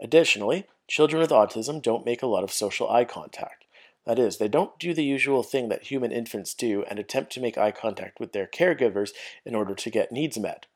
Additionally, 0.00 0.66
children 0.88 1.20
with 1.20 1.30
autism 1.30 1.80
don't 1.80 2.06
make 2.06 2.22
a 2.22 2.26
lot 2.26 2.44
of 2.44 2.52
social 2.52 2.90
eye 2.90 3.04
contact. 3.04 3.64
That 4.06 4.18
is, 4.18 4.36
they 4.36 4.48
don't 4.48 4.78
do 4.78 4.92
the 4.92 5.04
usual 5.04 5.42
thing 5.42 5.68
that 5.70 5.84
human 5.84 6.12
infants 6.12 6.52
do 6.52 6.84
and 6.90 6.98
attempt 6.98 7.32
to 7.32 7.40
make 7.40 7.56
eye 7.56 7.70
contact 7.70 8.20
with 8.20 8.32
their 8.32 8.46
caregivers 8.46 9.10
in 9.46 9.54
order 9.54 9.74
to 9.74 9.90
get 9.90 10.12
needs 10.12 10.38
met. 10.38 10.66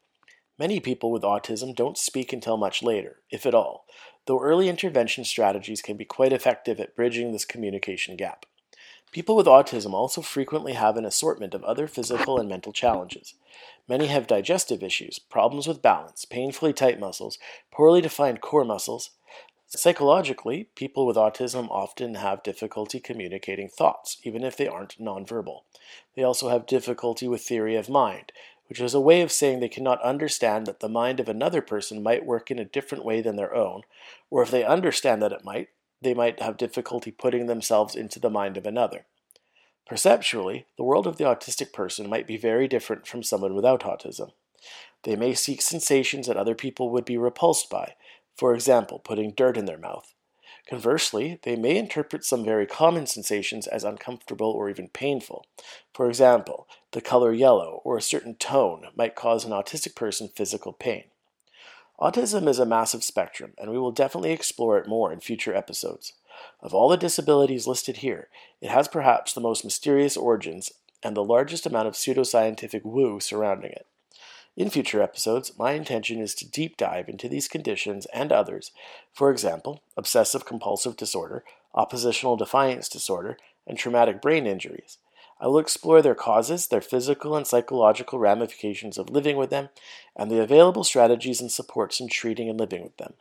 Many 0.58 0.80
people 0.80 1.12
with 1.12 1.22
autism 1.22 1.74
don't 1.74 1.98
speak 1.98 2.32
until 2.32 2.56
much 2.56 2.82
later, 2.82 3.20
if 3.30 3.46
at 3.46 3.54
all, 3.54 3.84
though 4.26 4.40
early 4.40 4.68
intervention 4.68 5.24
strategies 5.24 5.82
can 5.82 5.96
be 5.96 6.04
quite 6.04 6.32
effective 6.32 6.80
at 6.80 6.96
bridging 6.96 7.32
this 7.32 7.44
communication 7.44 8.16
gap. 8.16 8.44
People 9.10 9.36
with 9.36 9.46
autism 9.46 9.94
also 9.94 10.20
frequently 10.20 10.74
have 10.74 10.96
an 10.96 11.06
assortment 11.06 11.54
of 11.54 11.64
other 11.64 11.86
physical 11.86 12.38
and 12.38 12.48
mental 12.48 12.72
challenges. 12.72 13.34
Many 13.88 14.06
have 14.08 14.26
digestive 14.26 14.82
issues, 14.82 15.18
problems 15.18 15.66
with 15.66 15.80
balance, 15.80 16.26
painfully 16.26 16.74
tight 16.74 17.00
muscles, 17.00 17.38
poorly 17.72 18.02
defined 18.02 18.42
core 18.42 18.64
muscles. 18.64 19.10
Psychologically, 19.66 20.64
people 20.74 21.06
with 21.06 21.16
autism 21.16 21.68
often 21.70 22.16
have 22.16 22.42
difficulty 22.42 23.00
communicating 23.00 23.68
thoughts, 23.68 24.18
even 24.24 24.44
if 24.44 24.56
they 24.56 24.68
aren't 24.68 24.98
nonverbal. 24.98 25.60
They 26.14 26.22
also 26.22 26.50
have 26.50 26.66
difficulty 26.66 27.28
with 27.28 27.42
theory 27.42 27.76
of 27.76 27.88
mind, 27.88 28.32
which 28.68 28.80
is 28.80 28.92
a 28.92 29.00
way 29.00 29.22
of 29.22 29.32
saying 29.32 29.60
they 29.60 29.68
cannot 29.68 30.02
understand 30.02 30.66
that 30.66 30.80
the 30.80 30.88
mind 30.88 31.18
of 31.18 31.28
another 31.28 31.62
person 31.62 32.02
might 32.02 32.26
work 32.26 32.50
in 32.50 32.58
a 32.58 32.64
different 32.64 33.04
way 33.04 33.22
than 33.22 33.36
their 33.36 33.54
own, 33.54 33.82
or 34.30 34.42
if 34.42 34.50
they 34.50 34.64
understand 34.64 35.22
that 35.22 35.32
it 35.32 35.44
might, 35.44 35.68
they 36.00 36.14
might 36.14 36.40
have 36.40 36.56
difficulty 36.56 37.10
putting 37.10 37.46
themselves 37.46 37.94
into 37.94 38.20
the 38.20 38.30
mind 38.30 38.56
of 38.56 38.66
another. 38.66 39.06
Perceptually, 39.86 40.66
the 40.76 40.84
world 40.84 41.06
of 41.06 41.16
the 41.16 41.24
autistic 41.24 41.72
person 41.72 42.08
might 42.08 42.26
be 42.26 42.36
very 42.36 42.68
different 42.68 43.06
from 43.06 43.22
someone 43.22 43.54
without 43.54 43.80
autism. 43.80 44.32
They 45.04 45.16
may 45.16 45.34
seek 45.34 45.62
sensations 45.62 46.26
that 46.26 46.36
other 46.36 46.54
people 46.54 46.90
would 46.90 47.04
be 47.04 47.16
repulsed 47.16 47.70
by, 47.70 47.94
for 48.36 48.54
example, 48.54 48.98
putting 48.98 49.32
dirt 49.32 49.56
in 49.56 49.64
their 49.64 49.78
mouth. 49.78 50.14
Conversely, 50.68 51.40
they 51.44 51.56
may 51.56 51.78
interpret 51.78 52.24
some 52.24 52.44
very 52.44 52.66
common 52.66 53.06
sensations 53.06 53.66
as 53.66 53.84
uncomfortable 53.84 54.50
or 54.50 54.68
even 54.68 54.88
painful. 54.88 55.46
For 55.94 56.08
example, 56.08 56.68
the 56.92 57.00
color 57.00 57.32
yellow 57.32 57.80
or 57.84 57.96
a 57.96 58.02
certain 58.02 58.34
tone 58.34 58.88
might 58.94 59.14
cause 59.14 59.46
an 59.46 59.52
autistic 59.52 59.94
person 59.94 60.28
physical 60.28 60.74
pain. 60.74 61.04
Autism 62.00 62.46
is 62.48 62.60
a 62.60 62.66
massive 62.66 63.02
spectrum, 63.02 63.54
and 63.58 63.72
we 63.72 63.78
will 63.78 63.90
definitely 63.90 64.30
explore 64.30 64.78
it 64.78 64.86
more 64.86 65.12
in 65.12 65.18
future 65.18 65.54
episodes. 65.54 66.12
Of 66.60 66.72
all 66.72 66.88
the 66.88 66.96
disabilities 66.96 67.66
listed 67.66 67.98
here, 67.98 68.28
it 68.60 68.70
has 68.70 68.86
perhaps 68.86 69.32
the 69.32 69.40
most 69.40 69.64
mysterious 69.64 70.16
origins 70.16 70.70
and 71.02 71.16
the 71.16 71.24
largest 71.24 71.66
amount 71.66 71.88
of 71.88 71.94
pseudoscientific 71.94 72.84
woo 72.84 73.18
surrounding 73.18 73.72
it. 73.72 73.86
In 74.56 74.70
future 74.70 75.02
episodes, 75.02 75.58
my 75.58 75.72
intention 75.72 76.20
is 76.20 76.34
to 76.36 76.48
deep 76.48 76.76
dive 76.76 77.08
into 77.08 77.28
these 77.28 77.48
conditions 77.48 78.06
and 78.06 78.30
others, 78.30 78.70
for 79.12 79.30
example, 79.32 79.82
obsessive 79.96 80.44
compulsive 80.44 80.96
disorder, 80.96 81.42
oppositional 81.74 82.36
defiance 82.36 82.88
disorder, 82.88 83.36
and 83.66 83.76
traumatic 83.76 84.22
brain 84.22 84.46
injuries. 84.46 84.98
I 85.40 85.46
will 85.46 85.58
explore 85.58 86.02
their 86.02 86.14
causes, 86.14 86.66
their 86.66 86.80
physical 86.80 87.36
and 87.36 87.46
psychological 87.46 88.18
ramifications 88.18 88.98
of 88.98 89.10
living 89.10 89.36
with 89.36 89.50
them, 89.50 89.68
and 90.16 90.30
the 90.30 90.40
available 90.40 90.84
strategies 90.84 91.40
and 91.40 91.50
supports 91.50 92.00
in 92.00 92.08
treating 92.08 92.48
and 92.48 92.58
living 92.58 92.82
with 92.82 92.96
them. 92.96 93.14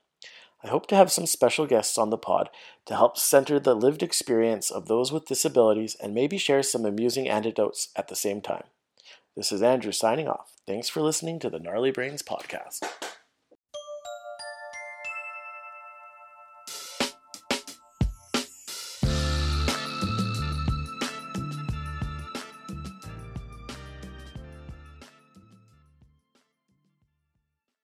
I 0.64 0.70
hope 0.70 0.88
to 0.88 0.96
have 0.96 1.12
some 1.12 1.28
special 1.28 1.68
guests 1.68 1.98
on 1.98 2.10
the 2.10 2.18
pod 2.18 2.50
to 2.88 2.96
help 2.96 3.18
center 3.18 3.60
the 3.60 3.76
lived 3.76 4.02
experience 4.02 4.72
of 4.72 4.88
those 4.88 5.12
with 5.12 5.28
disabilities 5.28 5.96
and 6.02 6.16
maybe 6.16 6.38
share 6.38 6.64
some 6.64 6.86
amusing 6.86 7.30
anecdotes 7.30 7.90
at 7.96 8.08
the 8.08 8.16
same 8.16 8.42
time. 8.42 8.64
This 9.36 9.52
is 9.52 9.62
Andrew 9.62 9.92
signing 9.92 10.28
off. 10.28 10.54
Thanks 10.66 10.90
for 10.90 11.02
listening 11.02 11.38
to 11.40 11.50
the 11.50 11.60
Gnarly 11.60 11.92
Brains 11.92 12.24
podcast. 12.24 12.84